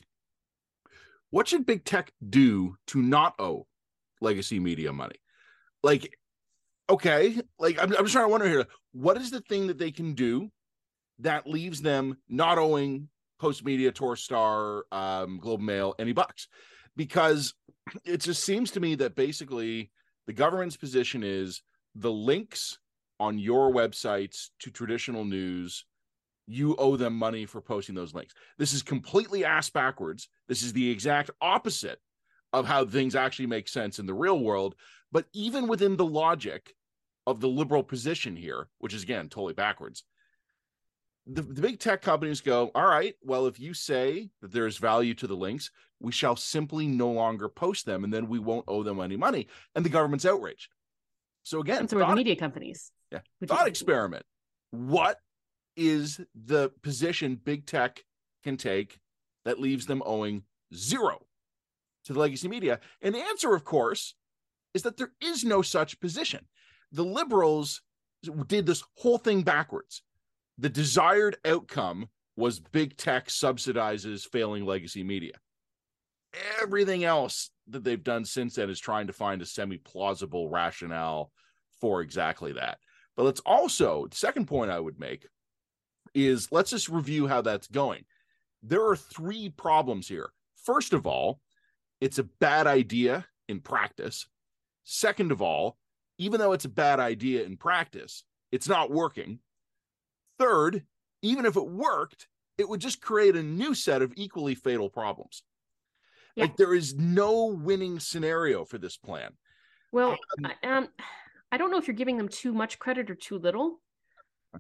what 1.29 1.47
should 1.47 1.65
big 1.65 1.85
tech 1.85 2.11
do 2.29 2.75
to 2.87 3.01
not 3.01 3.33
owe 3.39 3.65
legacy 4.19 4.59
media 4.59 4.93
money? 4.93 5.15
Like, 5.81 6.13
okay, 6.89 7.41
like 7.57 7.81
I'm, 7.81 7.95
I'm 7.95 8.03
just 8.03 8.11
trying 8.11 8.25
to 8.25 8.29
wonder 8.29 8.47
here, 8.47 8.65
what 8.91 9.17
is 9.17 9.31
the 9.31 9.41
thing 9.41 9.67
that 9.67 9.79
they 9.79 9.91
can 9.91 10.13
do 10.13 10.51
that 11.21 11.47
leaves 11.47 11.81
them 11.81 12.17
not 12.29 12.57
owing 12.57 13.09
Postmedia, 13.41 13.91
Torstar, 13.91 14.81
um, 14.91 15.39
Globe 15.39 15.61
Mail 15.61 15.95
any 15.99 16.13
bucks? 16.13 16.47
Because 16.95 17.53
it 18.05 18.21
just 18.21 18.43
seems 18.43 18.71
to 18.71 18.79
me 18.79 18.95
that 18.95 19.15
basically 19.15 19.91
the 20.27 20.33
government's 20.33 20.77
position 20.77 21.23
is 21.23 21.61
the 21.95 22.11
links 22.11 22.77
on 23.19 23.39
your 23.39 23.71
websites 23.71 24.49
to 24.59 24.71
traditional 24.71 25.25
news 25.25 25.85
you 26.47 26.75
owe 26.77 26.95
them 26.95 27.13
money 27.13 27.45
for 27.45 27.61
posting 27.61 27.95
those 27.95 28.13
links. 28.13 28.33
This 28.57 28.73
is 28.73 28.83
completely 28.83 29.45
ass 29.45 29.69
backwards. 29.69 30.27
This 30.47 30.63
is 30.63 30.73
the 30.73 30.89
exact 30.89 31.31
opposite 31.39 31.99
of 32.53 32.65
how 32.65 32.85
things 32.85 33.15
actually 33.15 33.45
make 33.45 33.67
sense 33.67 33.99
in 33.99 34.05
the 34.05 34.13
real 34.13 34.39
world. 34.39 34.75
But 35.11 35.25
even 35.33 35.67
within 35.67 35.95
the 35.95 36.05
logic 36.05 36.73
of 37.27 37.39
the 37.39 37.47
liberal 37.47 37.83
position 37.83 38.35
here, 38.35 38.67
which 38.79 38.93
is 38.93 39.03
again 39.03 39.29
totally 39.29 39.53
backwards, 39.53 40.03
the, 41.33 41.41
the 41.41 41.61
big 41.61 41.79
tech 41.79 42.01
companies 42.01 42.41
go, 42.41 42.71
all 42.75 42.87
right, 42.87 43.15
well, 43.23 43.47
if 43.47 43.59
you 43.59 43.73
say 43.73 44.29
that 44.41 44.51
there's 44.51 44.77
value 44.77 45.13
to 45.15 45.27
the 45.27 45.35
links, 45.35 45.71
we 45.99 46.11
shall 46.11 46.35
simply 46.35 46.87
no 46.87 47.09
longer 47.11 47.47
post 47.47 47.85
them 47.85 48.03
and 48.03 48.13
then 48.13 48.27
we 48.27 48.39
won't 48.39 48.65
owe 48.67 48.83
them 48.83 48.99
any 48.99 49.15
money. 49.15 49.47
And 49.75 49.85
the 49.85 49.89
government's 49.89 50.25
outraged. 50.25 50.69
So 51.43 51.59
again, 51.59 51.87
so 51.87 52.01
are 52.01 52.09
the 52.09 52.15
media 52.15 52.35
companies. 52.35 52.91
Yeah. 53.11 53.19
Thought 53.45 53.67
experiment. 53.67 54.25
What 54.71 55.17
is 55.75 56.19
the 56.35 56.71
position 56.81 57.39
big 57.41 57.65
tech 57.65 58.03
can 58.43 58.57
take 58.57 58.99
that 59.45 59.59
leaves 59.59 59.85
them 59.85 60.03
owing 60.05 60.43
zero 60.73 61.25
to 62.05 62.13
the 62.13 62.19
legacy 62.19 62.47
media? 62.47 62.79
And 63.01 63.15
the 63.15 63.19
answer, 63.19 63.53
of 63.53 63.63
course, 63.63 64.15
is 64.73 64.83
that 64.83 64.97
there 64.97 65.11
is 65.21 65.43
no 65.43 65.61
such 65.61 65.99
position. 65.99 66.45
The 66.91 67.05
liberals 67.05 67.81
did 68.47 68.65
this 68.65 68.83
whole 68.97 69.17
thing 69.17 69.41
backwards. 69.43 70.03
The 70.61 70.69
desired 70.69 71.37
outcome 71.43 72.07
was 72.35 72.59
big 72.59 72.95
tech 72.95 73.29
subsidizes 73.29 74.27
failing 74.27 74.63
legacy 74.63 75.03
media. 75.03 75.33
Everything 76.61 77.03
else 77.03 77.49
that 77.69 77.83
they've 77.83 78.03
done 78.03 78.25
since 78.25 78.53
then 78.53 78.69
is 78.69 78.79
trying 78.79 79.07
to 79.07 79.13
find 79.13 79.41
a 79.41 79.45
semi 79.47 79.77
plausible 79.77 80.49
rationale 80.49 81.31
for 81.79 82.01
exactly 82.01 82.53
that. 82.53 82.77
But 83.17 83.23
let's 83.23 83.39
also, 83.39 84.05
the 84.05 84.15
second 84.15 84.45
point 84.45 84.69
I 84.69 84.79
would 84.79 84.99
make 84.99 85.25
is 86.13 86.51
let's 86.51 86.69
just 86.69 86.89
review 86.89 87.25
how 87.25 87.41
that's 87.41 87.67
going. 87.67 88.05
There 88.61 88.85
are 88.85 88.95
three 88.95 89.49
problems 89.49 90.07
here. 90.07 90.29
First 90.63 90.93
of 90.93 91.07
all, 91.07 91.39
it's 92.01 92.19
a 92.19 92.29
bad 92.39 92.67
idea 92.67 93.25
in 93.47 93.61
practice. 93.61 94.27
Second 94.83 95.31
of 95.31 95.41
all, 95.41 95.79
even 96.19 96.39
though 96.39 96.53
it's 96.53 96.65
a 96.65 96.69
bad 96.69 96.99
idea 96.99 97.45
in 97.45 97.57
practice, 97.57 98.23
it's 98.51 98.69
not 98.69 98.91
working. 98.91 99.39
Third, 100.41 100.83
even 101.21 101.45
if 101.45 101.55
it 101.55 101.67
worked, 101.67 102.27
it 102.57 102.67
would 102.67 102.79
just 102.79 102.99
create 102.99 103.35
a 103.35 103.43
new 103.43 103.75
set 103.75 104.01
of 104.01 104.11
equally 104.15 104.55
fatal 104.55 104.89
problems. 104.89 105.43
Yeah. 106.35 106.45
Like 106.45 106.57
there 106.57 106.73
is 106.73 106.95
no 106.95 107.45
winning 107.45 107.99
scenario 107.99 108.65
for 108.65 108.79
this 108.79 108.97
plan. 108.97 109.33
Well, 109.91 110.17
um, 110.43 110.51
um, 110.63 110.87
I 111.51 111.57
don't 111.57 111.69
know 111.69 111.77
if 111.77 111.87
you're 111.87 111.95
giving 111.95 112.17
them 112.17 112.27
too 112.27 112.53
much 112.53 112.79
credit 112.79 113.11
or 113.11 113.15
too 113.15 113.37
little, 113.37 113.81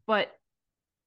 but 0.05 0.31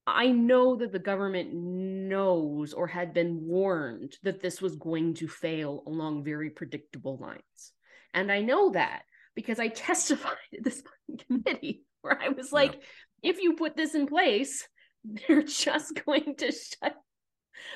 I 0.07 0.33
know 0.33 0.77
that 0.77 0.91
the 0.91 0.99
government 0.99 1.55
knows 1.55 2.73
or 2.73 2.89
had 2.89 3.15
been 3.15 3.47
warned 3.47 4.17
that 4.25 4.41
this 4.41 4.61
was 4.61 4.75
going 4.75 5.15
to 5.15 5.29
fail 5.29 5.85
along 5.87 6.25
very 6.25 6.51
predictable 6.51 7.17
lines. 7.17 7.73
And 8.13 8.33
I 8.33 8.41
know 8.41 8.71
that 8.71 9.03
because 9.37 9.61
I 9.61 9.69
testified 9.69 10.37
at 10.57 10.65
this 10.65 10.83
committee 11.29 11.85
where 12.01 12.21
I 12.21 12.31
was 12.31 12.53
like, 12.53 12.75
yeah. 12.75 12.81
If 13.25 13.41
you 13.41 13.55
put 13.55 13.77
this 13.77 13.95
in 13.95 14.07
place, 14.07 14.69
they're 15.05 15.43
just 15.43 16.01
going 16.05 16.37
to 16.39 16.53
shut 16.53 16.95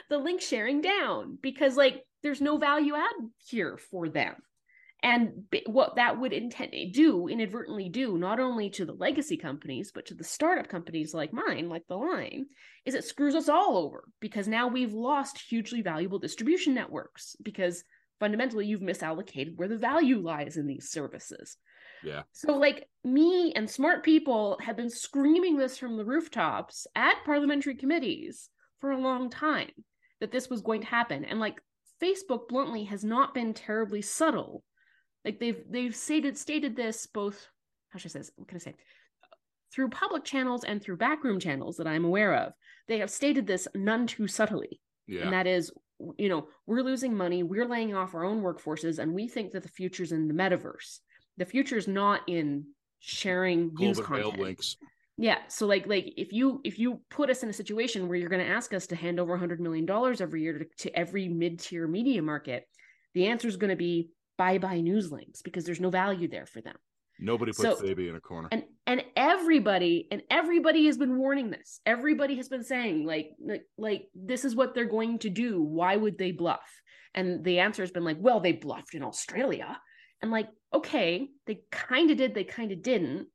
the 0.08 0.18
link 0.18 0.40
sharing 0.40 0.80
down 0.80 1.38
because 1.40 1.76
like 1.76 2.04
there's 2.22 2.40
no 2.40 2.58
value 2.58 2.94
add 2.94 3.30
here 3.48 3.78
for 3.90 4.08
them. 4.08 4.34
And 5.00 5.44
what 5.66 5.94
that 5.94 6.18
would 6.18 6.32
intend 6.32 6.72
do 6.92 7.28
inadvertently 7.28 7.88
do 7.88 8.18
not 8.18 8.40
only 8.40 8.68
to 8.70 8.84
the 8.84 8.92
legacy 8.92 9.36
companies 9.36 9.92
but 9.94 10.06
to 10.06 10.14
the 10.14 10.24
startup 10.24 10.68
companies 10.68 11.14
like 11.14 11.32
mine 11.32 11.68
like 11.68 11.86
the 11.88 11.94
line 11.94 12.46
is 12.84 12.94
it 12.94 13.04
screws 13.04 13.36
us 13.36 13.48
all 13.48 13.76
over 13.76 14.08
because 14.18 14.48
now 14.48 14.66
we've 14.66 14.92
lost 14.92 15.40
hugely 15.48 15.82
valuable 15.82 16.18
distribution 16.18 16.74
networks 16.74 17.36
because 17.44 17.84
fundamentally 18.18 18.66
you've 18.66 18.80
misallocated 18.80 19.54
where 19.54 19.68
the 19.68 19.78
value 19.78 20.18
lies 20.18 20.56
in 20.56 20.66
these 20.66 20.90
services 20.90 21.56
yeah. 22.02 22.22
So, 22.32 22.56
like, 22.56 22.88
me 23.04 23.52
and 23.54 23.68
smart 23.68 24.04
people 24.04 24.58
have 24.62 24.76
been 24.76 24.90
screaming 24.90 25.56
this 25.56 25.78
from 25.78 25.96
the 25.96 26.04
rooftops 26.04 26.86
at 26.94 27.24
parliamentary 27.24 27.74
committees 27.74 28.48
for 28.80 28.90
a 28.90 29.00
long 29.00 29.30
time 29.30 29.70
that 30.20 30.32
this 30.32 30.48
was 30.48 30.62
going 30.62 30.80
to 30.82 30.86
happen. 30.86 31.24
And, 31.24 31.40
like, 31.40 31.60
Facebook 32.02 32.48
bluntly 32.48 32.84
has 32.84 33.04
not 33.04 33.34
been 33.34 33.54
terribly 33.54 34.02
subtle. 34.02 34.62
Like, 35.24 35.40
they've 35.40 35.62
they've 35.68 35.94
stated 35.94 36.38
stated 36.38 36.76
this 36.76 37.06
both, 37.06 37.48
how 37.90 37.98
should 37.98 38.10
I 38.10 38.12
say 38.12 38.18
this? 38.20 38.30
What 38.36 38.48
can 38.48 38.56
I 38.56 38.60
say? 38.60 38.74
Through 39.74 39.90
public 39.90 40.24
channels 40.24 40.64
and 40.64 40.82
through 40.82 40.96
backroom 40.96 41.40
channels 41.40 41.76
that 41.76 41.86
I'm 41.86 42.04
aware 42.04 42.34
of, 42.34 42.52
they 42.86 43.00
have 43.00 43.10
stated 43.10 43.46
this 43.46 43.68
none 43.74 44.06
too 44.06 44.26
subtly. 44.26 44.80
Yeah. 45.06 45.22
And 45.22 45.32
that 45.32 45.46
is, 45.46 45.72
you 46.16 46.28
know, 46.28 46.48
we're 46.66 46.82
losing 46.82 47.14
money, 47.16 47.42
we're 47.42 47.68
laying 47.68 47.94
off 47.94 48.14
our 48.14 48.24
own 48.24 48.42
workforces, 48.42 48.98
and 48.98 49.12
we 49.12 49.28
think 49.28 49.52
that 49.52 49.62
the 49.62 49.68
future's 49.68 50.12
in 50.12 50.28
the 50.28 50.34
metaverse 50.34 51.00
the 51.38 51.46
future 51.46 51.76
is 51.76 51.88
not 51.88 52.20
in 52.26 52.64
sharing 53.00 53.72
news 53.74 54.00
content. 54.00 54.38
links. 54.38 54.76
Yeah, 55.16 55.38
so 55.48 55.66
like 55.66 55.86
like 55.86 56.12
if 56.16 56.32
you 56.32 56.60
if 56.64 56.78
you 56.78 57.00
put 57.10 57.30
us 57.30 57.42
in 57.42 57.48
a 57.48 57.52
situation 57.52 58.08
where 58.08 58.18
you're 58.18 58.28
going 58.28 58.44
to 58.44 58.52
ask 58.52 58.72
us 58.72 58.86
to 58.88 58.96
hand 58.96 59.18
over 59.18 59.32
100 59.32 59.60
million 59.60 59.86
dollars 59.86 60.20
every 60.20 60.42
year 60.42 60.58
to, 60.58 60.66
to 60.78 60.96
every 60.96 61.28
mid-tier 61.28 61.88
media 61.88 62.22
market, 62.22 62.68
the 63.14 63.26
answer 63.26 63.48
is 63.48 63.56
going 63.56 63.70
to 63.70 63.76
be 63.76 64.10
bye 64.36 64.58
bye 64.58 64.80
news 64.80 65.10
links 65.10 65.42
because 65.42 65.64
there's 65.64 65.80
no 65.80 65.90
value 65.90 66.28
there 66.28 66.46
for 66.46 66.60
them. 66.60 66.76
Nobody 67.18 67.50
puts 67.50 67.80
so, 67.80 67.82
baby 67.82 68.08
in 68.08 68.14
a 68.14 68.20
corner. 68.20 68.48
And 68.52 68.62
and 68.86 69.02
everybody 69.16 70.06
and 70.12 70.22
everybody 70.30 70.86
has 70.86 70.96
been 70.96 71.18
warning 71.18 71.50
this. 71.50 71.80
Everybody 71.84 72.36
has 72.36 72.48
been 72.48 72.62
saying 72.62 73.04
like 73.04 73.30
like 73.44 73.64
like 73.76 74.08
this 74.14 74.44
is 74.44 74.54
what 74.54 74.74
they're 74.74 74.84
going 74.84 75.18
to 75.20 75.30
do. 75.30 75.60
Why 75.60 75.96
would 75.96 76.16
they 76.16 76.30
bluff? 76.30 76.68
And 77.14 77.42
the 77.42 77.58
answer 77.58 77.82
has 77.82 77.90
been 77.90 78.04
like, 78.04 78.18
well, 78.20 78.38
they 78.38 78.52
bluffed 78.52 78.94
in 78.94 79.02
Australia. 79.02 79.78
And 80.22 80.30
like, 80.30 80.48
okay, 80.74 81.28
they 81.46 81.60
kind 81.70 82.10
of 82.10 82.16
did, 82.16 82.34
they 82.34 82.44
kind 82.44 82.72
of 82.72 82.82
didn't. 82.82 83.28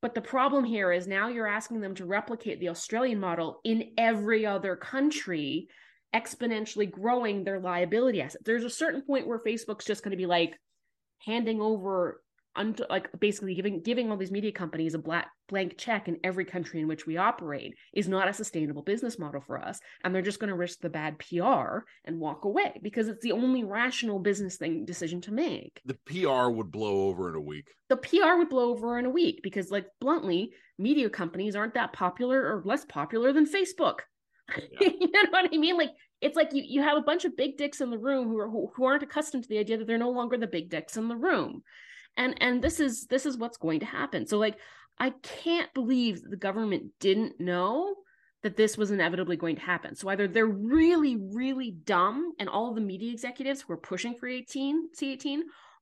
But 0.00 0.14
the 0.14 0.20
problem 0.20 0.64
here 0.64 0.92
is 0.92 1.06
now 1.06 1.28
you're 1.28 1.48
asking 1.48 1.80
them 1.80 1.94
to 1.96 2.06
replicate 2.06 2.60
the 2.60 2.68
Australian 2.68 3.18
model 3.18 3.60
in 3.64 3.92
every 3.98 4.46
other 4.46 4.76
country, 4.76 5.68
exponentially 6.14 6.90
growing 6.90 7.42
their 7.42 7.58
liability 7.58 8.22
asset. 8.22 8.42
There's 8.44 8.64
a 8.64 8.70
certain 8.70 9.02
point 9.02 9.26
where 9.26 9.40
Facebook's 9.40 9.84
just 9.84 10.04
going 10.04 10.12
to 10.12 10.16
be 10.16 10.26
like 10.26 10.54
handing 11.18 11.60
over 11.60 12.22
like 12.90 13.08
basically 13.18 13.54
giving 13.54 13.80
giving 13.82 14.10
all 14.10 14.16
these 14.16 14.30
media 14.30 14.52
companies 14.52 14.94
a 14.94 14.98
black 14.98 15.28
blank 15.48 15.78
check 15.78 16.08
in 16.08 16.18
every 16.24 16.44
country 16.44 16.80
in 16.80 16.88
which 16.88 17.06
we 17.06 17.16
operate 17.16 17.74
is 17.94 18.08
not 18.08 18.28
a 18.28 18.32
sustainable 18.32 18.82
business 18.82 19.18
model 19.18 19.40
for 19.40 19.58
us 19.58 19.80
and 20.02 20.14
they're 20.14 20.22
just 20.22 20.40
going 20.40 20.50
to 20.50 20.56
risk 20.56 20.80
the 20.80 20.90
bad 20.90 21.18
PR 21.18 21.78
and 22.04 22.18
walk 22.18 22.44
away 22.44 22.78
because 22.82 23.08
it's 23.08 23.22
the 23.22 23.32
only 23.32 23.64
rational 23.64 24.18
business 24.18 24.56
thing 24.56 24.84
decision 24.84 25.20
to 25.20 25.32
make. 25.32 25.80
The 25.84 25.98
PR 26.06 26.50
would 26.50 26.70
blow 26.70 27.06
over 27.06 27.28
in 27.28 27.36
a 27.36 27.40
week. 27.40 27.68
The 27.88 27.96
PR 27.96 28.36
would 28.36 28.48
blow 28.48 28.70
over 28.70 28.98
in 28.98 29.06
a 29.06 29.10
week 29.10 29.40
because 29.42 29.70
like 29.70 29.86
bluntly 30.00 30.52
media 30.78 31.08
companies 31.08 31.56
aren't 31.56 31.74
that 31.74 31.92
popular 31.92 32.40
or 32.40 32.62
less 32.64 32.84
popular 32.84 33.32
than 33.32 33.46
Facebook. 33.46 34.00
Yeah. 34.56 34.88
you 35.00 35.10
know 35.10 35.24
what 35.30 35.50
I 35.52 35.56
mean? 35.56 35.76
Like 35.76 35.92
it's 36.20 36.36
like 36.36 36.52
you, 36.52 36.62
you 36.66 36.82
have 36.82 36.98
a 36.98 37.02
bunch 37.02 37.24
of 37.24 37.36
big 37.36 37.56
dicks 37.56 37.80
in 37.80 37.90
the 37.90 37.98
room 37.98 38.28
who 38.28 38.38
are 38.38 38.48
who, 38.48 38.70
who 38.74 38.84
aren't 38.84 39.02
accustomed 39.02 39.44
to 39.44 39.48
the 39.48 39.58
idea 39.58 39.78
that 39.78 39.86
they're 39.86 39.98
no 39.98 40.10
longer 40.10 40.36
the 40.36 40.46
big 40.46 40.68
dicks 40.68 40.96
in 40.96 41.08
the 41.08 41.16
room 41.16 41.62
and 42.18 42.34
and 42.42 42.60
this 42.60 42.80
is 42.80 43.06
this 43.06 43.24
is 43.24 43.38
what's 43.38 43.56
going 43.56 43.80
to 43.80 43.86
happen. 43.86 44.26
So 44.26 44.36
like 44.36 44.58
i 45.00 45.10
can't 45.22 45.72
believe 45.74 46.20
the 46.22 46.36
government 46.36 46.90
didn't 46.98 47.40
know 47.40 47.94
that 48.42 48.56
this 48.56 48.76
was 48.76 48.90
inevitably 48.90 49.36
going 49.36 49.56
to 49.56 49.62
happen. 49.62 49.94
So 49.94 50.08
either 50.08 50.28
they're 50.28 50.46
really 50.46 51.16
really 51.16 51.70
dumb 51.70 52.32
and 52.38 52.48
all 52.48 52.74
the 52.74 52.80
media 52.80 53.12
executives 53.12 53.62
who 53.62 53.72
are 53.72 53.78
pushing 53.78 54.14
for 54.16 54.28
18 54.28 54.90
c18 55.00 55.38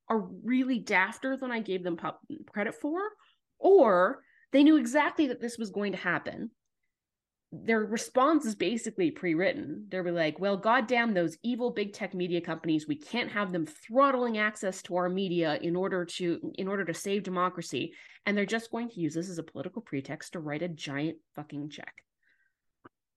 are 0.09 0.29
really 0.45 0.81
dafter 0.81 1.39
than 1.39 1.51
i 1.51 1.59
gave 1.59 1.83
them 1.83 1.99
credit 2.53 2.75
for 2.81 3.01
or 3.59 4.23
they 4.53 4.63
knew 4.63 4.77
exactly 4.77 5.27
that 5.27 5.41
this 5.41 5.59
was 5.59 5.71
going 5.71 5.91
to 5.91 5.99
happen 5.99 6.51
their 7.53 7.81
response 7.81 8.45
is 8.45 8.55
basically 8.55 9.11
pre-written. 9.11 9.87
They'll 9.89 10.03
be 10.03 10.11
like, 10.11 10.39
"Well, 10.41 10.57
goddamn 10.57 11.15
those 11.15 11.39
evil 11.43 11.71
big 11.71 11.93
tech 11.93 12.13
media 12.15 12.41
companies. 12.41 12.89
We 12.89 12.97
can't 12.97 13.31
have 13.31 13.53
them 13.53 13.67
throttling 13.67 14.39
access 14.39 14.83
to 14.83 14.97
our 14.97 15.09
media 15.09 15.59
in 15.63 15.77
order 15.77 16.05
to 16.05 16.53
in 16.55 16.69
order 16.69 16.85
to 16.85 16.95
save 16.95 17.23
democracy." 17.23 17.95
And 18.25 18.37
they're 18.37 18.47
just 18.47 18.71
going 18.71 18.89
to 18.91 19.01
use 19.01 19.15
this 19.15 19.29
as 19.29 19.39
a 19.39 19.45
political 19.45 19.81
pretext 19.81 20.33
to 20.33 20.41
write 20.41 20.63
a 20.63 20.69
giant 20.69 21.19
fucking 21.35 21.71
check. 21.71 21.95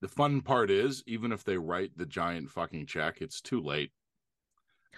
The 0.00 0.08
fun 0.08 0.40
part 0.40 0.70
is, 0.70 1.02
even 1.06 1.32
if 1.32 1.44
they 1.44 1.58
write 1.58 1.90
the 1.96 2.06
giant 2.06 2.50
fucking 2.50 2.86
check, 2.86 3.20
it's 3.20 3.40
too 3.40 3.60
late. 3.60 3.92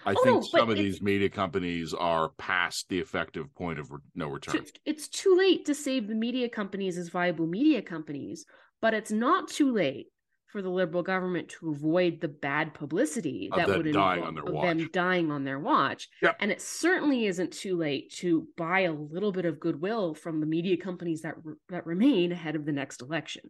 I 0.05 0.13
oh, 0.17 0.23
think 0.23 0.45
some 0.45 0.69
of 0.69 0.77
these 0.77 1.01
media 1.01 1.29
companies 1.29 1.93
are 1.93 2.29
past 2.37 2.89
the 2.89 2.99
effective 2.99 3.53
point 3.55 3.79
of 3.79 3.91
re- 3.91 3.99
no 4.15 4.27
return. 4.27 4.65
It's 4.85 5.07
too 5.07 5.35
late 5.35 5.65
to 5.65 5.75
save 5.75 6.07
the 6.07 6.15
media 6.15 6.49
companies 6.49 6.97
as 6.97 7.09
viable 7.09 7.47
media 7.47 7.81
companies 7.81 8.45
but 8.83 8.93
it's 8.93 9.13
not 9.13 9.47
too 9.47 9.71
late 9.71 10.07
for 10.47 10.61
the 10.61 10.69
liberal 10.69 11.03
government 11.03 11.47
to 11.47 11.71
avoid 11.71 12.19
the 12.19 12.27
bad 12.27 12.73
publicity 12.73 13.49
that 13.55 13.65
would 13.69 13.87
involve 13.87 14.35
them 14.35 14.89
dying 14.91 15.31
on 15.31 15.45
their 15.45 15.57
watch. 15.57 16.09
Yep. 16.21 16.35
And 16.41 16.51
it 16.51 16.61
certainly 16.61 17.25
isn't 17.25 17.53
too 17.53 17.77
late 17.77 18.11
to 18.15 18.45
buy 18.57 18.81
a 18.81 18.91
little 18.91 19.31
bit 19.31 19.45
of 19.45 19.57
goodwill 19.57 20.13
from 20.13 20.41
the 20.41 20.45
media 20.45 20.75
companies 20.75 21.21
that 21.21 21.35
re- 21.43 21.55
that 21.69 21.85
remain 21.85 22.33
ahead 22.33 22.57
of 22.57 22.65
the 22.65 22.73
next 22.73 23.01
election. 23.01 23.49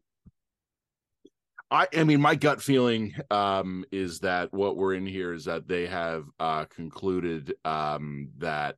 I, 1.71 1.87
I 1.97 2.03
mean, 2.03 2.21
my 2.21 2.35
gut 2.35 2.61
feeling 2.61 3.15
um, 3.31 3.85
is 3.91 4.19
that 4.19 4.53
what 4.53 4.77
we're 4.77 4.93
in 4.93 5.07
here 5.07 5.33
is 5.33 5.45
that 5.45 5.67
they 5.67 5.87
have 5.87 6.25
uh, 6.39 6.65
concluded 6.65 7.55
um, 7.65 8.29
that 8.37 8.75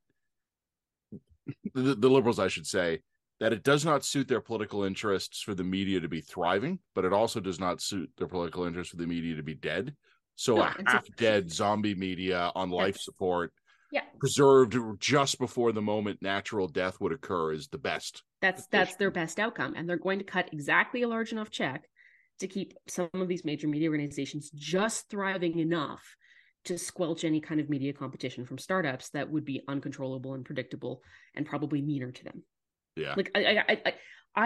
the, 1.74 1.96
the 1.96 2.10
liberals, 2.10 2.40
I 2.40 2.48
should 2.48 2.66
say, 2.66 3.02
that 3.40 3.54
it 3.54 3.64
does 3.64 3.86
not 3.86 4.06
suit 4.06 4.28
their 4.28 4.42
political 4.42 4.84
interests 4.84 5.42
for 5.42 5.54
the 5.54 5.64
media 5.64 6.00
to 6.00 6.08
be 6.08 6.22
thriving, 6.22 6.80
but 6.94 7.06
it 7.06 7.14
also 7.14 7.40
does 7.40 7.60
not 7.60 7.82
suit 7.82 8.10
their 8.18 8.28
political 8.28 8.66
interests 8.66 8.92
for 8.92 8.98
the 8.98 9.08
media 9.08 9.36
to 9.36 9.44
be 9.44 9.56
dead. 9.56 9.96
So 10.36 10.56
no, 10.56 10.64
a 10.64 10.76
half 10.86 11.06
dead 11.18 11.52
zombie 11.52 11.96
media 11.96 12.52
on 12.56 12.70
life 12.70 12.98
support 12.98 13.54
yeah. 13.92 14.02
preserved 14.20 14.78
just 15.00 15.40
before 15.40 15.72
the 15.72 15.82
moment 15.82 16.22
natural 16.22 16.68
death 16.68 17.00
would 17.00 17.14
occur 17.14 17.54
is 17.54 17.68
the 17.68 17.78
best. 17.78 18.24
That's 18.42 18.68
that's 18.68 18.96
their 18.98 19.12
best 19.12 19.40
outcome, 19.40 19.74
and 19.76 19.88
they're 19.88 19.98
going 19.98 20.20
to 20.20 20.26
cut 20.26 20.50
exactly 20.52 21.02
a 21.04 21.08
large 21.08 21.32
enough 21.32 21.50
check 21.50 21.86
to 22.40 22.48
keep 22.48 22.74
some 22.88 23.10
of 23.14 23.28
these 23.28 23.46
major 23.46 23.68
media 23.68 23.88
organizations 23.88 24.52
just 24.54 25.10
thriving 25.10 25.60
enough 25.60 26.04
to 26.66 26.78
squelch 26.78 27.24
any 27.24 27.40
kind 27.40 27.62
of 27.62 27.70
media 27.70 27.94
competition 27.94 28.46
from 28.46 28.58
startups 28.58 29.10
that 29.12 29.30
would 29.30 29.46
be 29.46 29.62
uncontrollable 29.68 30.34
and 30.34 30.44
predictable 30.44 31.02
and 31.36 31.46
probably 31.46 31.82
meaner 31.82 32.12
to 32.12 32.24
them. 32.24 32.44
Yeah. 32.96 33.14
Like 33.16 33.32
I, 33.36 33.64
I, 33.68 33.78
I, 33.86 33.94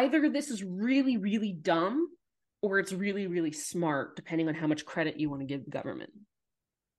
either 0.04 0.30
this 0.30 0.50
is 0.50 0.64
really, 0.64 1.18
really 1.18 1.52
dumb 1.52 2.08
or 2.62 2.80
it's 2.80 2.92
really, 2.92 3.28
really 3.28 3.52
smart, 3.52 4.16
depending 4.16 4.48
on 4.48 4.56
how 4.56 4.68
much 4.68 4.86
credit 4.86 5.20
you 5.20 5.30
want 5.30 5.42
to 5.42 5.46
give 5.46 5.64
the 5.64 5.72
government. 5.72 6.12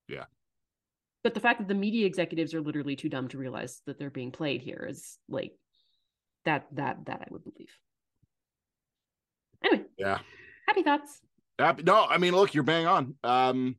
Yeah. 0.09 0.25
But 1.23 1.35
the 1.35 1.41
fact 1.41 1.59
that 1.59 1.69
the 1.69 1.75
media 1.75 2.07
executives 2.07 2.55
are 2.55 2.63
literally 2.63 2.97
too 2.97 3.09
dumb 3.09 3.29
to 3.29 3.39
realize 3.39 3.83
that 3.87 3.99
they're 3.99 4.11
being 4.11 4.33
played 4.33 4.63
here 4.63 4.87
is 4.89 5.19
like 5.29 5.53
that 6.45 6.67
that 6.73 7.05
that 7.07 7.21
I 7.21 7.27
would 7.31 7.45
believe. 7.45 7.71
Anyway. 9.65 9.85
Yeah. 9.99 10.19
Happy 10.67 10.83
thoughts. 10.83 11.21
Happy, 11.59 11.83
no, 11.83 12.07
I 12.07 12.17
mean, 12.17 12.35
look, 12.35 12.55
you're 12.55 12.65
bang 12.65 12.87
on. 12.87 13.15
Um, 13.23 13.77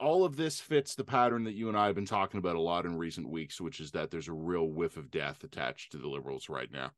all 0.00 0.24
of 0.24 0.36
this 0.36 0.60
fits 0.60 0.94
the 0.94 1.04
pattern 1.04 1.44
that 1.44 1.54
you 1.54 1.68
and 1.68 1.76
I 1.76 1.86
have 1.86 1.94
been 1.94 2.06
talking 2.06 2.38
about 2.38 2.56
a 2.56 2.60
lot 2.60 2.84
in 2.84 2.98
recent 2.98 3.28
weeks, 3.28 3.60
which 3.60 3.80
is 3.80 3.92
that 3.92 4.10
there's 4.10 4.28
a 4.28 4.32
real 4.32 4.66
whiff 4.68 4.96
of 4.96 5.10
death 5.10 5.44
attached 5.44 5.92
to 5.92 5.98
the 5.98 6.08
liberals 6.08 6.48
right 6.48 6.70
now. 6.70 6.90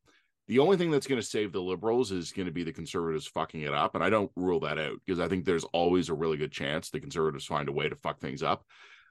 The 0.49 0.61
only 0.61 0.77
thing 0.77 0.91
that's 0.91 1.09
going 1.09 1.21
to 1.21 1.27
save 1.27 1.53
the 1.53 1.61
liberals 1.61 2.13
is 2.13 2.33
going 2.33 2.47
to 2.47 2.53
be 2.53 2.63
the 2.63 2.73
conservatives 2.73 3.27
fucking 3.27 3.63
it 3.63 3.75
up. 3.75 3.95
And 3.95 4.05
I 4.05 4.11
don't 4.11 4.31
rule 4.37 4.61
that 4.61 4.79
out 4.79 5.01
because 5.05 5.19
I 5.19 5.29
think 5.29 5.45
there's 5.45 5.65
always 5.65 6.09
a 6.09 6.15
really 6.15 6.37
good 6.37 6.53
chance 6.53 6.89
the 6.89 7.01
conservatives 7.01 7.47
find 7.47 7.69
a 7.69 7.73
way 7.73 7.89
to 7.89 7.97
fuck 7.97 8.21
things 8.21 8.43
up. 8.43 8.65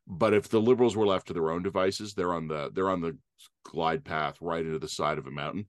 But 0.08 0.34
if 0.34 0.48
the 0.48 0.62
liberals 0.62 0.96
were 0.96 1.06
left 1.06 1.28
to 1.28 1.34
their 1.34 1.52
own 1.52 1.62
devices, 1.62 2.14
they're 2.14 2.34
on 2.34 2.48
the 2.48 2.72
they're 2.74 2.90
on 2.90 3.02
the 3.02 3.18
glide 3.64 4.06
path 4.06 4.38
right 4.40 4.66
into 4.66 4.80
the 4.80 4.88
side 4.88 5.18
of 5.18 5.28
a 5.28 5.32
mountain. 5.32 5.66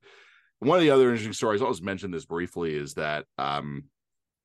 One 0.60 0.78
of 0.78 0.82
the 0.82 0.90
other 0.90 1.10
interesting 1.10 1.32
stories, 1.32 1.60
I'll 1.60 1.70
just 1.70 1.82
mention 1.82 2.10
this 2.10 2.24
briefly, 2.24 2.74
is 2.74 2.94
that 2.94 3.24
um, 3.38 3.84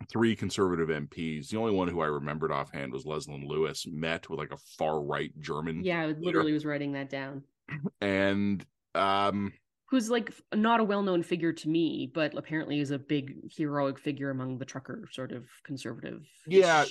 three 0.10 0.36
conservative 0.36 0.90
MPs. 0.90 1.50
The 1.50 1.58
only 1.58 1.74
one 1.74 1.88
who 1.88 2.02
I 2.02 2.08
remembered 2.08 2.52
offhand 2.52 2.94
was 2.94 3.06
Leslyn 3.06 3.48
Lewis, 3.48 3.86
met 3.88 4.30
with 4.30 4.40
like 4.40 4.52
a 4.52 4.58
far 4.78 5.02
right 5.02 5.32
German. 5.40 5.84
Yeah, 5.84 6.02
I 6.02 6.06
literally 6.08 6.46
leader. 6.46 6.54
was 6.54 6.66
writing 6.66 6.94
that 6.94 7.10
down. 7.10 7.44
And 8.02 8.66
um 8.96 9.54
who's 9.90 10.10
like 10.10 10.34
not 10.54 10.80
a 10.80 10.84
well-known 10.84 11.24
figure 11.24 11.54
to 11.54 11.70
me, 11.70 12.12
but 12.14 12.38
apparently 12.38 12.80
is 12.80 12.92
a 12.92 13.00
big 13.00 13.36
heroic 13.56 14.00
figure 14.00 14.30
among 14.30 14.58
the 14.58 14.66
trucker 14.66 15.08
sort 15.12 15.32
of 15.32 15.46
conservative. 15.64 16.26
Yeah, 16.48 16.86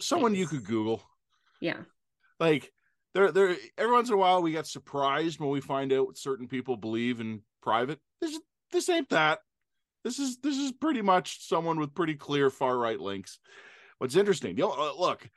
someone 0.00 0.34
you 0.34 0.46
could 0.46 0.64
Google. 0.64 1.02
Yeah. 1.60 1.78
Like 2.40 2.72
there 3.14 3.32
there 3.32 3.56
every 3.78 3.92
once 3.92 4.08
in 4.08 4.14
a 4.14 4.18
while 4.18 4.42
we 4.42 4.52
get 4.52 4.66
surprised 4.66 5.40
when 5.40 5.50
we 5.50 5.60
find 5.60 5.92
out 5.92 6.18
certain 6.18 6.48
people 6.48 6.76
believe 6.76 7.20
in 7.20 7.42
private. 7.62 7.98
This 8.20 8.38
this 8.72 8.88
ain't 8.88 9.08
that. 9.10 9.40
This 10.06 10.20
is 10.20 10.38
this 10.38 10.56
is 10.56 10.70
pretty 10.70 11.02
much 11.02 11.48
someone 11.48 11.80
with 11.80 11.92
pretty 11.92 12.14
clear 12.14 12.48
far 12.48 12.78
right 12.78 13.00
links. 13.00 13.40
What's 13.98 14.14
interesting, 14.14 14.56
you 14.56 14.62
know, 14.62 14.70
uh, 14.70 14.92
look, 14.96 15.28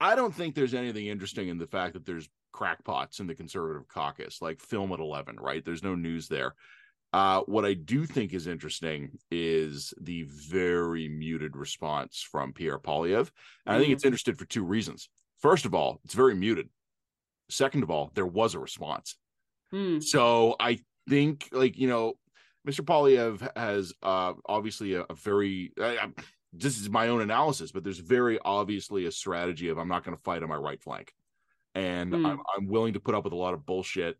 I 0.00 0.16
don't 0.16 0.34
think 0.34 0.56
there's 0.56 0.74
anything 0.74 1.06
interesting 1.06 1.46
in 1.46 1.58
the 1.58 1.68
fact 1.68 1.92
that 1.92 2.04
there's 2.04 2.28
crackpots 2.50 3.20
in 3.20 3.28
the 3.28 3.36
conservative 3.36 3.86
caucus, 3.86 4.42
like 4.42 4.58
film 4.58 4.90
at 4.90 4.98
11, 4.98 5.36
right? 5.36 5.64
There's 5.64 5.84
no 5.84 5.94
news 5.94 6.26
there. 6.26 6.56
Uh, 7.12 7.42
what 7.42 7.64
I 7.64 7.74
do 7.74 8.04
think 8.04 8.34
is 8.34 8.48
interesting 8.48 9.16
is 9.30 9.94
the 10.00 10.24
very 10.24 11.06
muted 11.06 11.54
response 11.54 12.26
from 12.28 12.52
Pierre 12.52 12.80
Poilievre. 12.80 13.30
And 13.64 13.76
I 13.76 13.78
think 13.78 13.92
it's 13.92 14.02
mm. 14.02 14.06
interesting 14.06 14.34
for 14.34 14.44
two 14.44 14.64
reasons. 14.64 15.08
First 15.38 15.66
of 15.66 15.72
all, 15.74 16.00
it's 16.04 16.14
very 16.14 16.34
muted. 16.34 16.68
Second 17.48 17.84
of 17.84 17.92
all, 17.92 18.10
there 18.14 18.26
was 18.26 18.56
a 18.56 18.58
response. 18.58 19.16
Mm. 19.72 20.02
So 20.02 20.56
I 20.58 20.80
think, 21.08 21.48
like, 21.52 21.78
you 21.78 21.86
know, 21.86 22.14
Mr. 22.68 22.80
Poilievre 22.84 23.50
has 23.56 23.92
uh, 24.02 24.34
obviously 24.46 24.94
a, 24.94 25.02
a 25.08 25.14
very. 25.14 25.72
I, 25.80 26.08
this 26.52 26.80
is 26.80 26.90
my 26.90 27.08
own 27.08 27.20
analysis, 27.20 27.70
but 27.72 27.84
there's 27.84 27.98
very 27.98 28.38
obviously 28.44 29.06
a 29.06 29.12
strategy 29.12 29.68
of 29.68 29.78
I'm 29.78 29.88
not 29.88 30.04
going 30.04 30.16
to 30.16 30.22
fight 30.22 30.42
on 30.42 30.48
my 30.48 30.56
right 30.56 30.82
flank, 30.82 31.14
and 31.74 32.12
mm. 32.12 32.26
I'm, 32.26 32.40
I'm, 32.56 32.66
willing 32.66 32.94
to 32.94 33.00
put 33.00 33.14
up 33.14 33.24
with 33.24 33.32
a 33.32 33.36
lot 33.36 33.54
of 33.54 33.64
bullshit 33.64 34.18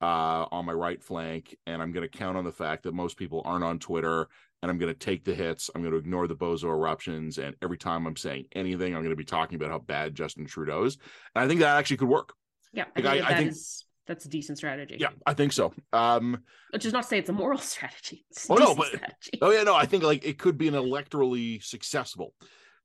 uh, 0.00 0.46
on 0.52 0.66
my 0.66 0.72
right 0.72 1.02
flank, 1.02 1.56
and 1.66 1.82
I'm 1.82 1.92
going 1.92 2.08
to 2.08 2.18
count 2.18 2.36
on 2.36 2.44
the 2.44 2.52
fact 2.52 2.84
that 2.84 2.94
most 2.94 3.16
people 3.16 3.42
aren't 3.44 3.64
on 3.64 3.80
Twitter, 3.80 4.28
and 4.62 4.70
I'm 4.70 4.78
going 4.78 4.92
to 4.92 4.98
take 4.98 5.24
the 5.24 5.34
hits. 5.34 5.68
I'm 5.74 5.82
going 5.82 5.92
to 5.92 5.98
ignore 5.98 6.28
the 6.28 6.36
bozo 6.36 6.64
eruptions, 6.64 7.38
and 7.38 7.56
every 7.60 7.78
time 7.78 8.06
I'm 8.06 8.16
saying 8.16 8.46
anything, 8.52 8.94
I'm 8.94 9.02
going 9.02 9.10
to 9.10 9.16
be 9.16 9.24
talking 9.24 9.56
about 9.56 9.70
how 9.70 9.80
bad 9.80 10.14
Justin 10.14 10.46
Trudeau 10.46 10.84
is, 10.84 10.96
and 11.34 11.44
I 11.44 11.48
think 11.48 11.60
that 11.60 11.76
actually 11.76 11.96
could 11.96 12.08
work. 12.08 12.34
Yeah, 12.72 12.84
I 12.96 13.02
think, 13.02 13.06
I, 13.06 13.30
I 13.30 13.34
think 13.34 13.50
is 13.50 13.84
that's 14.06 14.24
a 14.24 14.28
decent 14.28 14.58
strategy. 14.58 14.96
Yeah, 14.98 15.10
I 15.26 15.34
think 15.34 15.52
so. 15.52 15.72
Um, 15.92 16.42
Which 16.70 16.84
is 16.84 16.92
not 16.92 17.02
to 17.02 17.08
say 17.08 17.18
it's 17.18 17.30
a 17.30 17.32
moral 17.32 17.58
strategy. 17.72 18.24
oh 18.50 18.56
no, 18.56 18.74
but 18.74 18.88
strategy. 18.88 19.38
oh 19.42 19.50
yeah, 19.50 19.62
no, 19.62 19.74
I 19.74 19.86
think 19.86 20.04
like 20.04 20.24
it 20.24 20.38
could 20.38 20.58
be 20.58 20.68
an 20.68 20.74
electorally 20.74 21.62
successful 21.62 22.34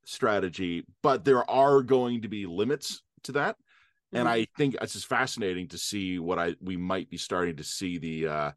strategy, 0.05 0.85
but 1.03 1.25
there 1.25 1.49
are 1.49 1.81
going 1.81 2.21
to 2.21 2.27
be 2.27 2.45
limits 2.45 3.01
to 3.23 3.33
that. 3.33 3.55
Mm-hmm. 3.55 4.17
And 4.17 4.29
I 4.29 4.47
think 4.57 4.75
it's 4.81 4.93
just 4.93 5.07
fascinating 5.07 5.67
to 5.69 5.77
see 5.77 6.19
what 6.19 6.39
I 6.39 6.55
we 6.61 6.77
might 6.77 7.09
be 7.09 7.17
starting 7.17 7.57
to 7.57 7.63
see 7.63 7.97
the 7.97 8.27
uh 8.27 8.51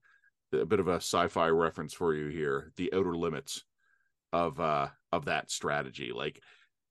a 0.53 0.67
bit 0.67 0.81
of 0.81 0.89
a 0.89 0.97
sci-fi 0.97 1.49
reference 1.49 1.95
for 1.95 2.15
you 2.15 2.29
here, 2.29 2.73
the 2.77 2.93
outer 2.95 3.17
limits 3.17 3.65
of 4.33 4.61
uh 4.61 4.89
of 5.13 5.27
that 5.27 5.51
strategy. 5.51 6.13
Like 6.15 6.41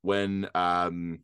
when 0.02 0.48
um 0.54 1.20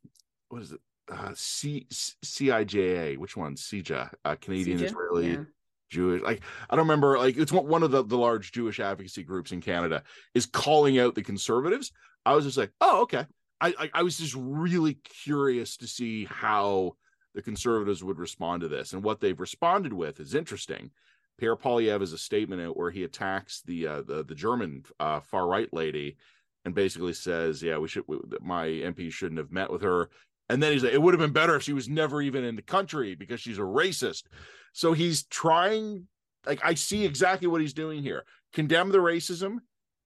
what 0.49 0.61
is 0.61 0.71
it? 0.71 0.79
Uh, 1.11 1.31
C 1.33 1.87
CIJA, 1.91 3.17
which 3.17 3.37
one? 3.37 3.55
CIJA, 3.55 4.11
uh, 4.25 4.35
Canadian 4.35 4.83
Israeli 4.83 5.31
yeah. 5.31 5.43
Jewish. 5.89 6.21
Like 6.21 6.41
I 6.69 6.75
don't 6.75 6.85
remember. 6.85 7.17
Like 7.17 7.37
it's 7.37 7.51
one 7.51 7.83
of 7.83 7.91
the 7.91 8.03
the 8.03 8.17
large 8.17 8.51
Jewish 8.51 8.79
advocacy 8.79 9.23
groups 9.23 9.51
in 9.51 9.61
Canada 9.61 10.03
is 10.33 10.45
calling 10.45 10.99
out 10.99 11.15
the 11.15 11.23
conservatives. 11.23 11.91
I 12.25 12.35
was 12.35 12.45
just 12.45 12.57
like, 12.57 12.71
oh 12.81 13.01
okay. 13.03 13.25
I, 13.59 13.73
I, 13.79 13.89
I 13.95 14.03
was 14.03 14.19
just 14.19 14.35
really 14.37 14.99
curious 15.23 15.77
to 15.77 15.87
see 15.87 16.25
how 16.25 16.95
the 17.33 17.41
conservatives 17.41 18.03
would 18.03 18.19
respond 18.19 18.61
to 18.61 18.67
this, 18.67 18.93
and 18.93 19.03
what 19.03 19.19
they've 19.19 19.39
responded 19.39 19.93
with 19.93 20.19
is 20.19 20.35
interesting. 20.35 20.91
Pierre 21.39 21.55
Poilievre 21.55 21.99
has 21.99 22.13
a 22.13 22.17
statement 22.17 22.61
out 22.61 22.77
where 22.77 22.91
he 22.91 23.03
attacks 23.03 23.61
the 23.61 23.87
uh, 23.87 24.01
the 24.01 24.23
the 24.23 24.35
German 24.35 24.83
uh, 24.99 25.19
far 25.21 25.47
right 25.47 25.71
lady 25.73 26.17
and 26.65 26.75
basically 26.75 27.13
says, 27.13 27.63
"Yeah, 27.63 27.77
we 27.77 27.87
should. 27.87 28.03
We, 28.07 28.17
my 28.41 28.67
MP 28.67 29.11
shouldn't 29.11 29.39
have 29.39 29.51
met 29.51 29.71
with 29.71 29.81
her. 29.83 30.09
And 30.49 30.63
then 30.63 30.71
he's 30.71 30.83
like, 30.83 30.93
it 30.93 31.01
would 31.01 31.13
have 31.13 31.19
been 31.19 31.33
better 31.33 31.55
if 31.55 31.63
she 31.63 31.73
was 31.73 31.89
never 31.89 32.21
even 32.21 32.43
in 32.43 32.55
the 32.55 32.61
country 32.61 33.15
because 33.15 33.41
she's 33.41 33.57
a 33.57 33.61
racist. 33.61 34.23
So 34.73 34.93
he's 34.93 35.25
trying, 35.25 36.07
like, 36.45 36.59
I 36.63 36.73
see 36.73 37.05
exactly 37.05 37.47
what 37.47 37.61
he's 37.61 37.73
doing 37.73 38.01
here. 38.01 38.23
Condemn 38.53 38.89
the 38.89 38.99
racism, 38.99 39.57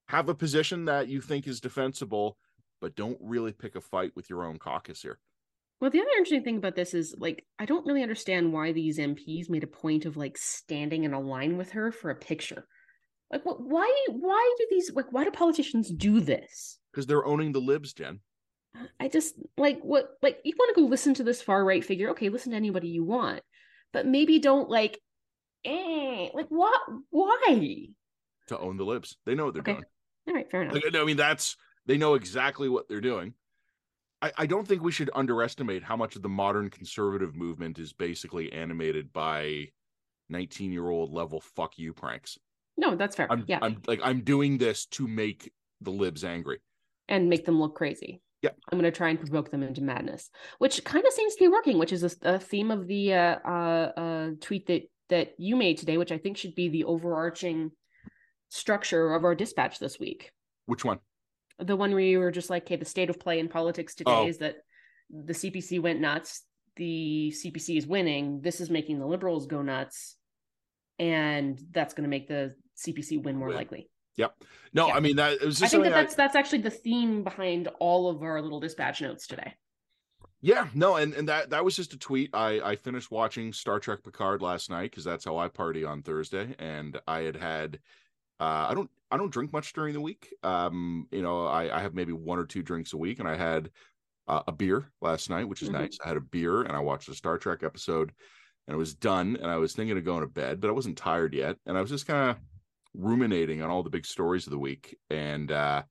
have 0.08 0.28
a 0.28 0.34
position 0.34 0.86
that 0.86 1.08
you 1.08 1.20
think 1.20 1.46
is 1.46 1.60
defensible, 1.60 2.36
but 2.80 2.96
don't 2.96 3.18
really 3.20 3.52
pick 3.52 3.76
a 3.76 3.80
fight 3.80 4.12
with 4.16 4.28
your 4.28 4.44
own 4.44 4.58
caucus 4.58 5.02
here. 5.02 5.18
Well, 5.80 5.90
the 5.90 6.00
other 6.00 6.10
interesting 6.10 6.44
thing 6.44 6.58
about 6.58 6.76
this 6.76 6.94
is 6.94 7.14
like 7.18 7.44
I 7.58 7.64
don't 7.64 7.84
really 7.84 8.02
understand 8.02 8.52
why 8.52 8.70
these 8.70 8.98
MPs 8.98 9.50
made 9.50 9.64
a 9.64 9.68
point 9.68 10.04
of 10.04 10.16
like 10.16 10.38
standing 10.38 11.02
in 11.02 11.12
a 11.12 11.18
line 11.18 11.56
with 11.56 11.72
her 11.72 11.90
for 11.90 12.10
a 12.10 12.14
picture. 12.14 12.66
Like, 13.32 13.44
what? 13.44 13.60
Why? 13.60 13.92
Why 14.08 14.54
do 14.58 14.66
these? 14.70 14.92
Like, 14.94 15.10
why 15.10 15.24
do 15.24 15.32
politicians 15.32 15.90
do 15.90 16.20
this? 16.20 16.78
Because 16.92 17.06
they're 17.06 17.26
owning 17.26 17.50
the 17.50 17.60
libs, 17.60 17.92
Jen. 17.92 18.20
I 18.98 19.08
just 19.08 19.34
like 19.56 19.80
what 19.82 20.10
like 20.22 20.38
you 20.44 20.54
want 20.58 20.74
to 20.74 20.80
go 20.80 20.86
listen 20.86 21.14
to 21.14 21.24
this 21.24 21.42
far 21.42 21.64
right 21.64 21.84
figure. 21.84 22.10
Okay, 22.10 22.28
listen 22.28 22.52
to 22.52 22.56
anybody 22.56 22.88
you 22.88 23.04
want, 23.04 23.42
but 23.92 24.06
maybe 24.06 24.38
don't 24.38 24.70
like, 24.70 24.98
eh, 25.64 26.28
like 26.34 26.48
what? 26.48 26.80
Why? 27.10 27.88
To 28.48 28.58
own 28.58 28.76
the 28.76 28.84
libs, 28.84 29.16
they 29.24 29.34
know 29.34 29.46
what 29.46 29.54
they're 29.54 29.60
okay. 29.60 29.72
doing. 29.72 29.84
All 30.28 30.34
right, 30.34 30.50
fair 30.50 30.62
enough. 30.62 30.74
Like, 30.74 30.94
I 30.94 31.04
mean, 31.04 31.16
that's 31.16 31.56
they 31.86 31.98
know 31.98 32.14
exactly 32.14 32.68
what 32.68 32.88
they're 32.88 33.00
doing. 33.00 33.34
I, 34.20 34.32
I 34.38 34.46
don't 34.46 34.66
think 34.66 34.82
we 34.82 34.92
should 34.92 35.10
underestimate 35.14 35.82
how 35.82 35.96
much 35.96 36.16
of 36.16 36.22
the 36.22 36.28
modern 36.28 36.70
conservative 36.70 37.34
movement 37.34 37.78
is 37.78 37.92
basically 37.92 38.52
animated 38.52 39.12
by 39.12 39.68
19 40.28 40.72
year 40.72 40.88
old 40.88 41.12
level 41.12 41.40
fuck 41.40 41.78
you 41.78 41.92
pranks. 41.92 42.38
No, 42.76 42.94
that's 42.94 43.16
fair. 43.16 43.26
I'm, 43.30 43.44
yeah. 43.46 43.58
I'm 43.60 43.82
like 43.86 44.00
I'm 44.02 44.22
doing 44.22 44.58
this 44.58 44.86
to 44.86 45.06
make 45.06 45.52
the 45.80 45.90
libs 45.90 46.24
angry 46.24 46.60
and 47.08 47.28
make 47.28 47.44
them 47.44 47.60
look 47.60 47.74
crazy. 47.74 48.22
Yeah. 48.42 48.50
I'm 48.70 48.78
going 48.78 48.90
to 48.90 48.96
try 48.96 49.08
and 49.08 49.18
provoke 49.18 49.50
them 49.50 49.62
into 49.62 49.82
madness, 49.82 50.28
which 50.58 50.82
kind 50.84 51.06
of 51.06 51.12
seems 51.12 51.34
to 51.34 51.44
be 51.44 51.48
working, 51.48 51.78
which 51.78 51.92
is 51.92 52.02
a, 52.02 52.34
a 52.34 52.38
theme 52.40 52.72
of 52.72 52.88
the 52.88 53.14
uh, 53.14 53.38
uh, 53.44 53.92
uh, 53.96 54.30
tweet 54.40 54.66
that 54.66 54.82
that 55.08 55.34
you 55.38 55.56
made 55.56 55.78
today, 55.78 55.96
which 55.96 56.10
I 56.10 56.18
think 56.18 56.36
should 56.36 56.54
be 56.54 56.68
the 56.68 56.84
overarching 56.84 57.70
structure 58.48 59.14
of 59.14 59.24
our 59.24 59.34
dispatch 59.34 59.78
this 59.78 60.00
week. 60.00 60.32
Which 60.66 60.84
one? 60.84 60.98
The 61.58 61.76
one 61.76 61.92
where 61.92 62.00
you 62.00 62.18
were 62.18 62.32
just 62.32 62.50
like, 62.50 62.64
"Okay, 62.64 62.76
the 62.76 62.84
state 62.84 63.10
of 63.10 63.20
play 63.20 63.38
in 63.38 63.48
politics 63.48 63.94
today 63.94 64.10
oh. 64.10 64.26
is 64.26 64.38
that 64.38 64.56
the 65.10 65.34
CPC 65.34 65.80
went 65.80 66.00
nuts. 66.00 66.42
The 66.76 67.32
CPC 67.36 67.76
is 67.76 67.86
winning. 67.86 68.40
This 68.40 68.60
is 68.60 68.70
making 68.70 68.98
the 68.98 69.06
liberals 69.06 69.46
go 69.46 69.62
nuts, 69.62 70.16
and 70.98 71.60
that's 71.70 71.94
going 71.94 72.04
to 72.04 72.10
make 72.10 72.26
the 72.26 72.54
CPC 72.76 73.22
win 73.22 73.36
more 73.36 73.48
win. 73.48 73.56
likely." 73.56 73.88
Yep. 74.16 74.34
No, 74.74 74.88
yeah. 74.88 74.94
I 74.94 75.00
mean 75.00 75.16
that. 75.16 75.40
Was 75.40 75.62
I 75.62 75.68
think 75.68 75.84
that 75.84 75.90
that's 75.90 76.14
I, 76.14 76.16
that's 76.16 76.36
actually 76.36 76.62
the 76.62 76.70
theme 76.70 77.22
behind 77.22 77.68
all 77.78 78.08
of 78.08 78.22
our 78.22 78.40
little 78.40 78.60
dispatch 78.60 79.00
notes 79.00 79.26
today. 79.26 79.54
Yeah, 80.40 80.66
no, 80.74 80.96
and 80.96 81.14
and 81.14 81.28
that 81.28 81.50
that 81.50 81.64
was 81.64 81.76
just 81.76 81.92
a 81.92 81.98
tweet. 81.98 82.30
I 82.34 82.60
I 82.60 82.76
finished 82.76 83.10
watching 83.10 83.52
Star 83.52 83.78
Trek 83.78 84.02
Picard 84.02 84.42
last 84.42 84.70
night 84.70 84.90
because 84.90 85.04
that's 85.04 85.24
how 85.24 85.38
I 85.38 85.48
party 85.48 85.84
on 85.84 86.02
Thursday, 86.02 86.54
and 86.58 87.00
I 87.06 87.20
had 87.20 87.36
had. 87.36 87.78
Uh, 88.40 88.66
I 88.70 88.74
don't 88.74 88.90
I 89.12 89.18
don't 89.18 89.30
drink 89.30 89.52
much 89.52 89.72
during 89.72 89.94
the 89.94 90.00
week. 90.00 90.34
Um, 90.42 91.06
you 91.12 91.22
know, 91.22 91.46
I, 91.46 91.76
I 91.76 91.80
have 91.80 91.94
maybe 91.94 92.12
one 92.12 92.38
or 92.38 92.44
two 92.44 92.62
drinks 92.62 92.92
a 92.92 92.96
week, 92.96 93.20
and 93.20 93.28
I 93.28 93.36
had 93.36 93.70
uh, 94.26 94.42
a 94.48 94.52
beer 94.52 94.90
last 95.00 95.30
night, 95.30 95.48
which 95.48 95.62
is 95.62 95.68
mm-hmm. 95.68 95.82
nice. 95.82 95.98
I 96.04 96.08
had 96.08 96.16
a 96.16 96.22
beer 96.22 96.62
and 96.62 96.72
I 96.72 96.80
watched 96.80 97.08
a 97.08 97.14
Star 97.14 97.38
Trek 97.38 97.62
episode, 97.62 98.12
and 98.66 98.74
it 98.74 98.78
was 98.78 98.94
done. 98.94 99.36
And 99.40 99.50
I 99.50 99.56
was 99.56 99.74
thinking 99.74 99.96
of 99.96 100.04
going 100.04 100.22
to 100.22 100.28
bed, 100.28 100.60
but 100.60 100.68
I 100.68 100.72
wasn't 100.72 100.96
tired 100.96 101.34
yet, 101.34 101.56
and 101.66 101.76
I 101.76 101.80
was 101.80 101.90
just 101.90 102.06
kind 102.06 102.30
of 102.30 102.36
ruminating 102.94 103.62
on 103.62 103.70
all 103.70 103.82
the 103.82 103.90
big 103.90 104.06
stories 104.06 104.46
of 104.46 104.50
the 104.50 104.58
week 104.58 104.96
and 105.10 105.50
uh, 105.50 105.82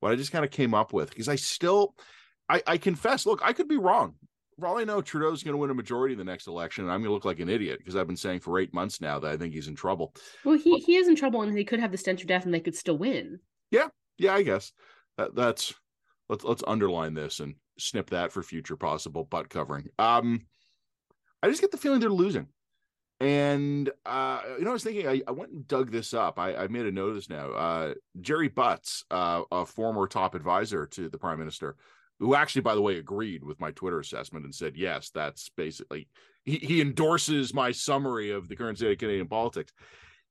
what 0.00 0.12
I 0.12 0.16
just 0.16 0.32
kind 0.32 0.44
of 0.44 0.50
came 0.50 0.74
up 0.74 0.92
with 0.92 1.10
because 1.10 1.28
I 1.28 1.36
still 1.36 1.94
I, 2.48 2.62
I 2.66 2.78
confess, 2.78 3.24
look, 3.24 3.40
I 3.42 3.52
could 3.52 3.68
be 3.68 3.78
wrong. 3.78 4.14
For 4.58 4.66
all 4.66 4.78
I 4.78 4.84
know, 4.84 5.00
Trudeau's 5.00 5.42
going 5.42 5.54
to 5.54 5.58
win 5.58 5.70
a 5.70 5.74
majority 5.74 6.12
in 6.12 6.18
the 6.18 6.24
next 6.24 6.46
election, 6.46 6.84
and 6.84 6.92
I'm 6.92 7.00
going 7.00 7.08
to 7.08 7.14
look 7.14 7.24
like 7.24 7.40
an 7.40 7.48
idiot 7.48 7.78
because 7.78 7.96
I've 7.96 8.06
been 8.06 8.16
saying 8.16 8.40
for 8.40 8.58
eight 8.58 8.74
months 8.74 9.00
now 9.00 9.18
that 9.18 9.30
I 9.30 9.36
think 9.36 9.54
he's 9.54 9.68
in 9.68 9.74
trouble. 9.74 10.14
Well, 10.44 10.58
he, 10.58 10.78
he 10.78 10.96
is 10.96 11.08
in 11.08 11.16
trouble, 11.16 11.42
and 11.42 11.56
he 11.56 11.64
could 11.64 11.80
have 11.80 11.90
the 11.90 11.98
stench 11.98 12.20
of 12.20 12.28
death, 12.28 12.44
and 12.44 12.52
they 12.52 12.60
could 12.60 12.76
still 12.76 12.98
win. 12.98 13.40
Yeah, 13.70 13.88
yeah, 14.18 14.34
I 14.34 14.42
guess 14.42 14.72
that, 15.16 15.34
that's 15.34 15.74
let's 16.28 16.44
let's 16.44 16.62
underline 16.66 17.14
this 17.14 17.40
and 17.40 17.54
snip 17.78 18.10
that 18.10 18.32
for 18.32 18.42
future 18.42 18.76
possible 18.76 19.24
butt 19.24 19.48
covering. 19.48 19.88
Um, 19.98 20.42
I 21.42 21.48
just 21.48 21.62
get 21.62 21.70
the 21.70 21.78
feeling 21.78 22.00
they're 22.00 22.10
losing, 22.10 22.48
and 23.22 23.88
uh, 24.04 24.40
you 24.58 24.64
know, 24.64 24.70
I 24.70 24.72
was 24.72 24.82
thinking 24.82 25.06
I, 25.06 25.22
I 25.28 25.30
went 25.30 25.52
and 25.52 25.66
dug 25.68 25.92
this 25.92 26.12
up. 26.12 26.38
I, 26.38 26.56
I 26.56 26.66
made 26.66 26.86
a 26.86 26.90
note 26.90 27.10
of 27.10 27.14
this 27.14 27.30
now. 27.30 27.50
Uh, 27.50 27.94
Gerry 28.20 28.48
Butts, 28.48 29.04
uh, 29.10 29.42
a 29.52 29.64
former 29.64 30.08
top 30.08 30.34
advisor 30.34 30.86
to 30.86 31.08
the 31.08 31.18
prime 31.18 31.38
minister, 31.38 31.76
who 32.18 32.34
actually, 32.34 32.62
by 32.62 32.74
the 32.74 32.82
way, 32.82 32.98
agreed 32.98 33.44
with 33.44 33.60
my 33.60 33.70
Twitter 33.70 34.00
assessment 34.00 34.44
and 34.44 34.54
said, 34.54 34.76
yes, 34.76 35.10
that's 35.14 35.50
basically, 35.56 36.08
he, 36.44 36.56
he 36.56 36.80
endorses 36.80 37.54
my 37.54 37.70
summary 37.70 38.30
of 38.30 38.48
the 38.48 38.56
current 38.56 38.78
state 38.78 38.92
of 38.92 38.98
Canadian 38.98 39.28
politics. 39.28 39.72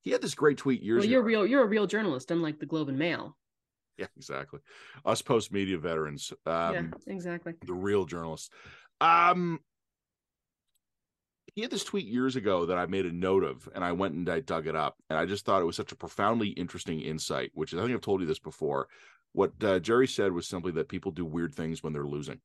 He 0.02 0.12
had 0.12 0.22
this 0.22 0.36
great 0.36 0.58
tweet 0.58 0.82
years 0.82 1.02
well, 1.02 1.10
you're 1.10 1.22
ago. 1.22 1.28
real, 1.28 1.48
you're 1.48 1.64
a 1.64 1.68
real 1.68 1.88
journalist, 1.88 2.32
unlike 2.32 2.60
the 2.60 2.66
Globe 2.66 2.90
and 2.90 3.00
Mail. 3.00 3.38
Yeah, 3.98 4.08
exactly. 4.18 4.60
Us 5.06 5.22
post 5.22 5.54
media 5.54 5.78
veterans. 5.78 6.34
Um, 6.46 6.74
yeah, 6.74 7.14
exactly. 7.14 7.54
The 7.66 7.74
real 7.74 8.06
journalists. 8.06 8.50
Um, 9.00 9.60
he 11.56 11.62
had 11.62 11.72
this 11.72 11.84
tweet 11.84 12.06
years 12.06 12.36
ago 12.36 12.66
that 12.66 12.78
I 12.78 12.86
made 12.86 13.06
a 13.06 13.12
note 13.12 13.44
of, 13.44 13.68
and 13.76 13.84
I 13.84 13.92
went 13.92 14.14
and 14.14 14.30
I 14.30 14.40
dug 14.40 14.68
it 14.68 14.76
up, 14.76 14.98
and 15.10 15.20
I 15.20 15.26
just 15.26 15.46
thought 15.46 15.62
it 15.62 15.66
was 15.66 15.76
such 15.76 15.92
a 15.92 15.98
profoundly 15.98 16.50
interesting 16.50 17.02
insight. 17.02 17.52
Which 17.54 17.74
is, 17.74 17.80
I 17.80 17.84
think 17.84 17.94
I've 17.94 18.02
told 18.02 18.22
you 18.22 18.28
this 18.28 18.40
before, 18.40 18.88
what 19.34 19.52
uh, 19.64 19.80
Gerry 19.80 20.08
said 20.08 20.32
was 20.32 20.48
simply 20.48 20.72
that 20.74 20.90
people 20.90 21.12
do 21.12 21.26
weird 21.26 21.54
things 21.54 21.84
when 21.84 21.94
they're 21.94 22.06
losing. 22.06 22.40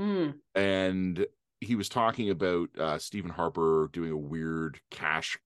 Mm. 0.00 0.34
And 0.54 1.26
he 1.60 1.76
was 1.76 1.88
talking 1.88 2.30
about 2.30 2.68
uh, 2.78 2.98
Stephen 2.98 3.30
Harper 3.30 3.88
doing 3.92 4.10
a 4.10 4.16
weird 4.16 4.80
cash 4.90 5.38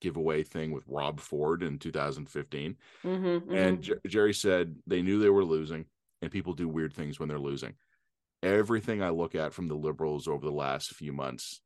giveaway 0.00 0.42
thing 0.42 0.72
with 0.72 0.84
Rob 0.86 1.20
Ford 1.20 1.62
in 1.62 1.78
2015. 1.78 2.76
Mm-hmm, 3.04 3.26
mm-hmm. 3.26 3.54
And 3.54 3.82
J- 3.82 3.94
Gerry 4.06 4.34
said 4.34 4.76
they 4.86 5.02
knew 5.02 5.18
they 5.18 5.30
were 5.30 5.44
losing, 5.44 5.86
and 6.20 6.30
people 6.30 6.54
do 6.54 6.68
weird 6.68 6.94
things 6.94 7.18
when 7.18 7.28
they're 7.28 7.38
losing. 7.38 7.74
Everything 8.42 9.02
I 9.02 9.10
look 9.10 9.34
at 9.34 9.52
from 9.52 9.68
the 9.68 9.74
Liberals 9.74 10.26
over 10.26 10.44
the 10.44 10.52
last 10.52 10.94
few 10.94 11.12
months, 11.12 11.60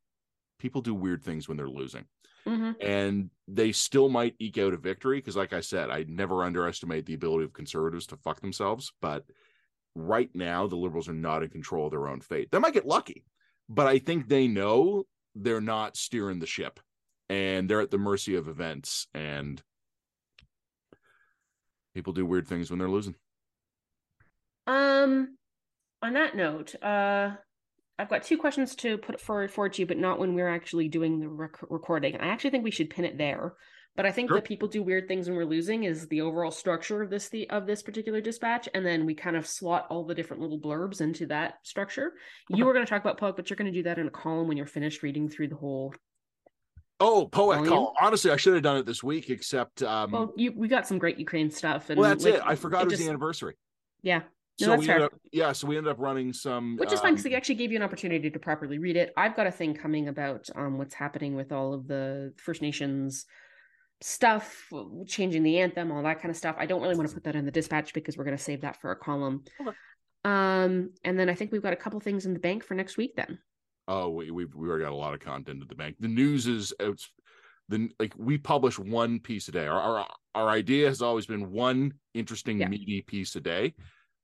people 0.59 0.81
do 0.81 0.93
weird 0.93 1.23
things 1.23 1.47
when 1.47 1.57
they're 1.57 1.69
losing. 1.69 2.05
Mm-hmm. 2.45 2.71
And 2.81 3.29
they 3.47 3.71
still 3.73 4.07
might 4.09 4.35
eke 4.39 4.57
out 4.57 4.73
a 4.73 4.77
victory 4.77 5.17
because, 5.17 5.35
like 5.35 5.53
I 5.53 5.59
said, 5.59 5.89
I 5.89 6.05
never 6.07 6.43
underestimate 6.43 7.05
the 7.05 7.13
ability 7.13 7.43
of 7.43 7.53
conservatives 7.53 8.07
to 8.07 8.17
fuck 8.17 8.39
themselves. 8.39 8.93
But 9.01 9.25
right 9.95 10.29
now, 10.33 10.67
the 10.67 10.77
liberals 10.77 11.09
are 11.09 11.13
not 11.13 11.43
in 11.43 11.49
control 11.49 11.85
of 11.85 11.91
their 11.91 12.07
own 12.07 12.21
fate. 12.21 12.49
They 12.51 12.59
might 12.59 12.73
get 12.73 12.87
lucky, 12.87 13.25
but 13.67 13.87
I 13.87 13.99
think 13.99 14.27
they 14.27 14.47
know 14.47 15.03
they're 15.35 15.61
not 15.61 15.97
steering 15.97 16.39
the 16.39 16.47
ship 16.47 16.79
and 17.29 17.69
they're 17.69 17.81
at 17.81 17.91
the 17.91 17.97
mercy 17.97 18.35
of 18.35 18.47
events. 18.47 19.07
And 19.13 19.61
people 21.93 22.13
do 22.13 22.25
weird 22.25 22.47
things 22.47 22.69
when 22.69 22.79
they're 22.79 22.89
losing. 22.89 23.15
Um, 24.67 25.37
on 26.01 26.13
that 26.13 26.35
note, 26.35 26.75
uh, 26.81 27.31
I've 27.99 28.09
got 28.09 28.23
two 28.23 28.37
questions 28.37 28.75
to 28.77 28.97
put 28.97 29.19
forward 29.19 29.51
for 29.51 29.69
you, 29.73 29.85
but 29.85 29.97
not 29.97 30.19
when 30.19 30.35
we're 30.35 30.49
actually 30.49 30.87
doing 30.87 31.19
the 31.19 31.27
rec- 31.27 31.69
recording. 31.69 32.15
I 32.17 32.27
actually 32.27 32.51
think 32.51 32.63
we 32.63 32.71
should 32.71 32.89
pin 32.89 33.05
it 33.05 33.17
there. 33.17 33.53
But 33.95 34.05
I 34.05 34.11
think 34.11 34.29
sure. 34.29 34.37
that 34.37 34.45
people 34.45 34.67
do 34.67 34.83
weird 34.83 35.07
things 35.07 35.27
when 35.27 35.35
we're 35.35 35.45
losing 35.45 35.83
is 35.85 36.07
the 36.07 36.21
overall 36.21 36.51
structure 36.51 37.01
of 37.01 37.09
this 37.09 37.29
the 37.29 37.49
of 37.49 37.65
this 37.65 37.81
particular 37.81 38.21
dispatch, 38.21 38.69
and 38.75 38.85
then 38.85 39.07
we 39.07 39.15
kind 39.15 39.35
of 39.35 39.47
slot 39.47 39.87
all 39.89 40.05
the 40.05 40.13
different 40.13 40.43
little 40.43 40.59
blurbs 40.59 41.01
into 41.01 41.25
that 41.25 41.55
structure. 41.63 42.13
You 42.47 42.65
were 42.65 42.73
going 42.73 42.85
to 42.85 42.89
talk 42.89 43.01
about 43.01 43.17
Poet, 43.17 43.35
but 43.35 43.49
you're 43.49 43.57
going 43.57 43.73
to 43.73 43.77
do 43.77 43.83
that 43.83 43.97
in 43.97 44.05
a 44.05 44.11
column 44.11 44.47
when 44.47 44.55
you're 44.55 44.67
finished 44.67 45.01
reading 45.01 45.27
through 45.27 45.47
the 45.47 45.55
whole. 45.55 45.95
Oh, 46.99 47.25
Poet 47.25 47.67
column. 47.67 47.93
Honestly, 47.99 48.29
I 48.29 48.37
should 48.37 48.53
have 48.53 48.61
done 48.61 48.77
it 48.77 48.85
this 48.85 49.03
week, 49.03 49.31
except 49.31 49.81
um, 49.81 50.11
well, 50.11 50.33
you 50.37 50.53
we 50.55 50.67
got 50.67 50.87
some 50.87 50.99
great 50.99 51.17
Ukraine 51.17 51.49
stuff. 51.49 51.89
And 51.89 51.99
well, 51.99 52.07
that's 52.07 52.23
like, 52.23 52.35
it. 52.35 52.41
I 52.45 52.53
forgot 52.53 52.81
it, 52.81 52.81
it 52.81 52.85
was 52.85 52.93
just, 52.93 53.03
the 53.03 53.09
anniversary. 53.09 53.55
Yeah, 54.03 54.21
no, 54.59 54.67
so 54.67 54.75
we 54.77 54.89
ended 54.89 55.03
up, 55.03 55.13
yeah, 55.31 55.51
so 55.51 55.67
we 55.67 55.77
ended 55.77 55.91
up 55.91 55.99
running 55.99 56.33
some, 56.33 56.77
which 56.77 56.91
is 56.91 56.99
um, 56.99 57.03
fine 57.03 57.13
because 57.13 57.25
it 57.25 57.33
actually 57.33 57.55
gave 57.55 57.71
you 57.71 57.77
an 57.77 57.83
opportunity 57.83 58.29
to 58.29 58.39
properly 58.39 58.79
read 58.79 58.95
it. 58.95 59.13
I've 59.15 59.35
got 59.35 59.45
a 59.45 59.51
thing 59.51 59.75
coming 59.75 60.07
about 60.07 60.49
um, 60.55 60.77
what's 60.77 60.95
happening 60.95 61.35
with 61.35 61.51
all 61.51 61.73
of 61.73 61.87
the 61.87 62.33
First 62.37 62.61
Nations 62.61 63.25
stuff, 64.01 64.67
changing 65.07 65.43
the 65.43 65.59
anthem, 65.59 65.91
all 65.91 66.03
that 66.03 66.21
kind 66.21 66.31
of 66.31 66.37
stuff. 66.37 66.55
I 66.57 66.65
don't 66.65 66.81
really 66.81 66.95
want 66.95 67.09
to 67.09 67.13
put 67.13 67.23
that 67.25 67.35
in 67.35 67.45
the 67.45 67.51
dispatch 67.51 67.93
because 67.93 68.17
we're 68.17 68.23
going 68.23 68.37
to 68.37 68.43
save 68.43 68.61
that 68.61 68.81
for 68.81 68.91
a 68.91 68.95
column. 68.95 69.43
Okay. 69.61 69.71
Um, 70.23 70.91
and 71.03 71.19
then 71.19 71.29
I 71.29 71.35
think 71.35 71.51
we've 71.51 71.61
got 71.61 71.73
a 71.73 71.77
couple 71.77 71.99
things 71.99 72.25
in 72.25 72.33
the 72.33 72.39
bank 72.39 72.63
for 72.63 72.73
next 72.73 72.97
week. 72.97 73.15
Then. 73.15 73.39
Oh, 73.87 74.09
we 74.09 74.31
we've 74.31 74.53
we 74.53 74.67
already 74.67 74.83
got 74.83 74.91
a 74.91 74.95
lot 74.95 75.13
of 75.13 75.19
content 75.19 75.61
in 75.61 75.67
the 75.67 75.75
bank. 75.75 75.97
The 75.99 76.07
news 76.07 76.47
is 76.47 76.73
it's 76.79 77.09
the 77.69 77.89
like 77.99 78.13
we 78.17 78.37
publish 78.37 78.77
one 78.77 79.19
piece 79.19 79.47
a 79.47 79.51
day. 79.51 79.67
Our 79.67 79.79
our, 79.79 80.07
our 80.35 80.49
idea 80.49 80.87
has 80.87 81.01
always 81.01 81.25
been 81.25 81.51
one 81.51 81.93
interesting 82.13 82.59
yeah. 82.59 82.67
meaty 82.67 83.01
piece 83.01 83.35
a 83.35 83.41
day 83.41 83.73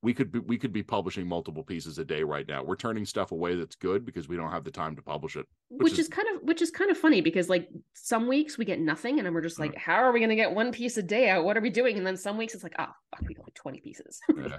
we 0.04 0.14
could 0.14 0.32
be 0.34 0.40
we 0.40 0.58
could 0.58 0.74
be 0.74 0.84
publishing 0.84 1.26
multiple 1.26 1.64
pieces 1.64 1.98
a 1.98 2.04
day 2.04 2.24
right 2.24 2.46
now. 2.46 2.62
We're 2.62 2.76
turning 2.76 3.06
stuff 3.06 3.32
away 3.32 3.56
that's 3.56 3.78
good 3.78 4.06
because 4.06 4.28
we 4.28 4.36
don't 4.36 4.52
have 4.52 4.66
the 4.66 4.72
time 4.72 4.98
to 4.98 5.02
publish 5.02 5.38
it. 5.38 5.48
Which, 5.70 5.84
which 5.84 5.94
is, 5.94 6.00
is, 6.00 6.08
kind 6.10 6.28
of 6.36 6.44
which 6.44 6.62
is 6.62 6.70
kind 6.70 6.92
of 6.92 6.98
funny 6.98 7.22
because 7.22 7.48
like 7.48 7.70
some 7.94 8.28
weeks 8.28 8.58
we 8.58 8.66
get 8.66 8.82
nothing 8.82 9.18
and 9.18 9.26
then 9.26 9.34
we're 9.34 9.42
just 9.42 9.60
like, 9.60 9.76
how 9.78 9.96
are 9.96 10.12
we 10.12 10.20
gonna 10.20 10.36
get 10.36 10.54
one 10.54 10.74
piece 10.74 10.98
a 10.98 11.04
day 11.04 11.30
out? 11.30 11.46
What 11.46 11.56
are 11.56 11.62
we 11.62 11.70
doing? 11.70 11.98
And 11.98 12.06
then 12.06 12.18
some 12.18 12.38
weeks 12.38 12.54
it's 12.54 12.64
like, 12.64 12.76
oh 12.78 12.88
fuck, 13.12 13.28
we 13.28 13.34
got 13.34 13.46
like 13.46 13.56
20 13.56 13.80
pieces. 13.80 14.20
Yeah. 14.36 14.58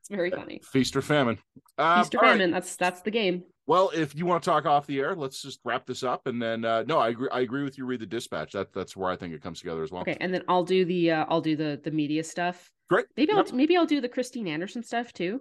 it's 0.00 0.08
very 0.10 0.30
funny. 0.30 0.60
Feast 0.64 0.96
or 0.96 1.02
famine. 1.02 1.38
Uh, 1.78 2.02
Feast 2.02 2.16
or 2.16 2.18
famine, 2.18 2.50
right. 2.50 2.54
that's 2.54 2.74
that's 2.74 3.00
the 3.02 3.12
game. 3.12 3.44
Well, 3.66 3.90
if 3.94 4.14
you 4.14 4.26
want 4.26 4.42
to 4.42 4.50
talk 4.50 4.66
off 4.66 4.86
the 4.86 4.98
air, 4.98 5.14
let's 5.14 5.40
just 5.40 5.60
wrap 5.64 5.86
this 5.86 6.02
up, 6.02 6.26
and 6.26 6.42
then 6.42 6.64
uh, 6.64 6.82
no, 6.86 6.98
I 6.98 7.10
agree. 7.10 7.28
I 7.32 7.40
agree 7.40 7.62
with 7.62 7.78
you. 7.78 7.86
Read 7.86 8.00
the 8.00 8.06
dispatch. 8.06 8.52
That 8.52 8.72
that's 8.74 8.96
where 8.96 9.10
I 9.10 9.16
think 9.16 9.34
it 9.34 9.42
comes 9.42 9.60
together 9.60 9.82
as 9.82 9.90
well. 9.90 10.02
Okay, 10.02 10.16
and 10.20 10.34
then 10.34 10.42
I'll 10.48 10.64
do 10.64 10.84
the 10.84 11.12
uh, 11.12 11.26
I'll 11.28 11.40
do 11.40 11.56
the 11.56 11.80
the 11.82 11.90
media 11.90 12.24
stuff. 12.24 12.70
Great. 12.90 13.06
Maybe 13.16 13.32
I'll 13.32 13.44
maybe 13.52 13.76
I'll 13.76 13.86
do 13.86 14.00
the 14.00 14.08
Christine 14.08 14.48
Anderson 14.48 14.82
stuff 14.82 15.12
too. 15.12 15.40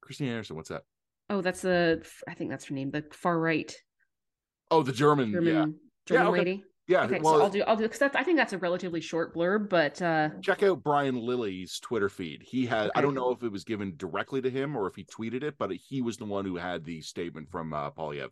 Christine 0.00 0.28
Anderson, 0.28 0.56
what's 0.56 0.68
that? 0.68 0.82
Oh, 1.30 1.40
that's 1.40 1.62
the 1.62 2.06
I 2.28 2.34
think 2.34 2.50
that's 2.50 2.66
her 2.66 2.74
name, 2.74 2.90
the 2.90 3.04
far 3.12 3.38
right. 3.38 3.74
Oh, 4.70 4.82
the 4.82 4.92
German, 4.92 5.32
German, 5.32 5.54
yeah. 5.54 5.66
German 6.06 6.24
yeah, 6.24 6.28
okay. 6.28 6.38
lady. 6.38 6.64
Yeah, 6.86 7.04
okay, 7.04 7.20
well, 7.20 7.34
so 7.34 7.42
I'll 7.42 7.50
do 7.50 7.62
I'll 7.62 7.76
do 7.76 7.84
because 7.84 7.98
that's 7.98 8.16
I 8.16 8.22
think 8.22 8.36
that's 8.36 8.52
a 8.52 8.58
relatively 8.58 9.00
short 9.00 9.34
blurb, 9.34 9.70
but 9.70 10.02
uh 10.02 10.30
check 10.42 10.62
out 10.62 10.82
Brian 10.82 11.16
Lilley's 11.16 11.78
Twitter 11.80 12.10
feed. 12.10 12.42
He 12.42 12.66
had 12.66 12.88
okay. 12.88 12.90
I 12.96 13.00
don't 13.00 13.14
know 13.14 13.30
if 13.30 13.42
it 13.42 13.50
was 13.50 13.64
given 13.64 13.94
directly 13.96 14.42
to 14.42 14.50
him 14.50 14.76
or 14.76 14.86
if 14.86 14.94
he 14.94 15.04
tweeted 15.04 15.42
it, 15.42 15.54
but 15.58 15.72
he 15.72 16.02
was 16.02 16.18
the 16.18 16.26
one 16.26 16.44
who 16.44 16.56
had 16.56 16.84
the 16.84 17.00
statement 17.00 17.50
from 17.50 17.72
uh 17.72 17.90
Poilievre. 17.90 18.28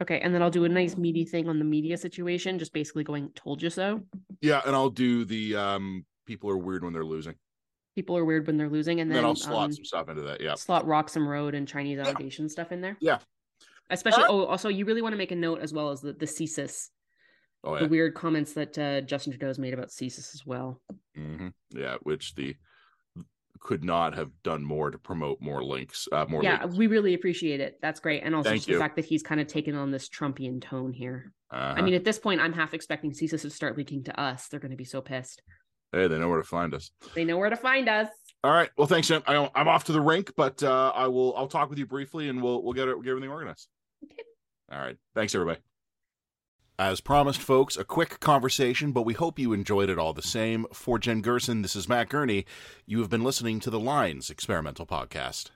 Okay, 0.00 0.20
and 0.20 0.32
then 0.32 0.40
I'll 0.40 0.50
do 0.50 0.64
a 0.64 0.68
nice 0.68 0.96
meaty 0.96 1.24
thing 1.24 1.48
on 1.48 1.58
the 1.58 1.64
media 1.64 1.96
situation, 1.96 2.58
just 2.58 2.72
basically 2.72 3.02
going 3.02 3.30
"told 3.34 3.60
you 3.60 3.70
so." 3.70 4.00
Yeah, 4.40 4.62
and 4.64 4.76
I'll 4.76 4.90
do 4.90 5.24
the 5.24 5.56
um 5.56 6.04
people 6.30 6.48
are 6.48 6.56
weird 6.56 6.84
when 6.84 6.92
they're 6.92 7.04
losing. 7.04 7.34
People 7.96 8.16
are 8.16 8.24
weird 8.24 8.46
when 8.46 8.56
they're 8.56 8.68
losing, 8.68 9.00
and 9.00 9.10
then, 9.10 9.16
then 9.16 9.24
I'll 9.24 9.34
slot 9.34 9.64
um, 9.64 9.72
some 9.72 9.84
stuff 9.84 10.08
into 10.08 10.22
that. 10.22 10.40
Yeah, 10.40 10.54
slot 10.54 10.86
Roxham 10.86 11.26
Road 11.26 11.56
and 11.56 11.66
Chinese 11.66 11.98
yeah. 11.98 12.04
allegation 12.04 12.48
stuff 12.48 12.70
in 12.70 12.80
there. 12.80 12.96
Yeah, 13.00 13.18
especially. 13.90 14.22
Right. 14.22 14.30
Oh, 14.30 14.44
also, 14.44 14.68
you 14.68 14.84
really 14.84 15.02
want 15.02 15.12
to 15.12 15.16
make 15.16 15.32
a 15.32 15.36
note 15.36 15.60
as 15.60 15.74
well 15.74 15.90
as 15.90 16.00
the 16.00 16.12
the 16.12 16.26
CSIS 16.26 16.90
oh, 17.64 17.74
yeah. 17.74 17.80
the 17.80 17.88
weird 17.88 18.14
comments 18.14 18.52
that 18.52 18.78
uh, 18.78 19.00
Justin 19.00 19.32
Trudeau's 19.32 19.58
made 19.58 19.74
about 19.74 19.88
CSIS 19.88 20.34
as 20.34 20.42
well. 20.46 20.80
Mm-hmm. 21.18 21.48
Yeah, 21.76 21.96
which 22.02 22.36
the 22.36 22.54
could 23.58 23.84
not 23.84 24.14
have 24.14 24.30
done 24.42 24.64
more 24.64 24.90
to 24.90 24.98
promote 24.98 25.40
more 25.40 25.62
links. 25.62 26.06
Uh, 26.12 26.26
more. 26.28 26.44
Yeah, 26.44 26.60
links. 26.62 26.76
we 26.76 26.86
really 26.86 27.14
appreciate 27.14 27.60
it. 27.60 27.78
That's 27.82 27.98
great, 27.98 28.22
and 28.22 28.36
also 28.36 28.56
the 28.56 28.78
fact 28.78 28.94
that 28.96 29.04
he's 29.04 29.24
kind 29.24 29.40
of 29.40 29.48
taken 29.48 29.74
on 29.74 29.90
this 29.90 30.08
Trumpian 30.08 30.62
tone 30.62 30.92
here. 30.92 31.32
Uh-huh. 31.50 31.74
I 31.76 31.82
mean, 31.82 31.94
at 31.94 32.04
this 32.04 32.20
point, 32.20 32.40
I'm 32.40 32.52
half 32.52 32.72
expecting 32.72 33.10
CSIS 33.10 33.42
to 33.42 33.50
start 33.50 33.76
leaking 33.76 34.04
to 34.04 34.20
us. 34.20 34.46
They're 34.46 34.60
going 34.60 34.70
to 34.70 34.76
be 34.76 34.84
so 34.84 35.00
pissed. 35.00 35.42
Hey, 35.92 36.06
they 36.06 36.18
know 36.18 36.28
where 36.28 36.38
to 36.38 36.46
find 36.46 36.74
us. 36.74 36.90
They 37.14 37.24
know 37.24 37.36
where 37.36 37.50
to 37.50 37.56
find 37.56 37.88
us. 37.88 38.08
All 38.42 38.52
right. 38.52 38.70
Well, 38.76 38.86
thanks, 38.86 39.08
Sam. 39.08 39.22
I, 39.26 39.34
am 39.54 39.68
off 39.68 39.84
to 39.84 39.92
the 39.92 40.00
rink, 40.00 40.32
but 40.36 40.62
uh, 40.62 40.92
I 40.94 41.08
will. 41.08 41.36
I'll 41.36 41.48
talk 41.48 41.68
with 41.68 41.78
you 41.78 41.86
briefly, 41.86 42.28
and 42.28 42.42
we'll 42.42 42.62
we'll 42.62 42.72
get 42.72 42.88
it. 42.88 42.94
We'll 42.94 43.02
get 43.02 43.10
everything 43.10 43.30
organized. 43.30 43.68
Okay. 44.04 44.22
All 44.72 44.78
right. 44.78 44.96
Thanks, 45.14 45.34
everybody. 45.34 45.60
As 46.78 47.02
promised, 47.02 47.42
folks, 47.42 47.76
a 47.76 47.84
quick 47.84 48.20
conversation, 48.20 48.92
but 48.92 49.02
we 49.02 49.12
hope 49.12 49.38
you 49.38 49.52
enjoyed 49.52 49.90
it 49.90 49.98
all 49.98 50.14
the 50.14 50.22
same. 50.22 50.64
For 50.72 50.98
Jen 50.98 51.20
Gerson, 51.20 51.60
this 51.60 51.76
is 51.76 51.90
Matt 51.90 52.08
Gurney. 52.08 52.46
You 52.86 53.00
have 53.00 53.10
been 53.10 53.22
listening 53.22 53.60
to 53.60 53.68
the 53.68 53.80
Lines 53.80 54.30
Experimental 54.30 54.86
Podcast. 54.86 55.48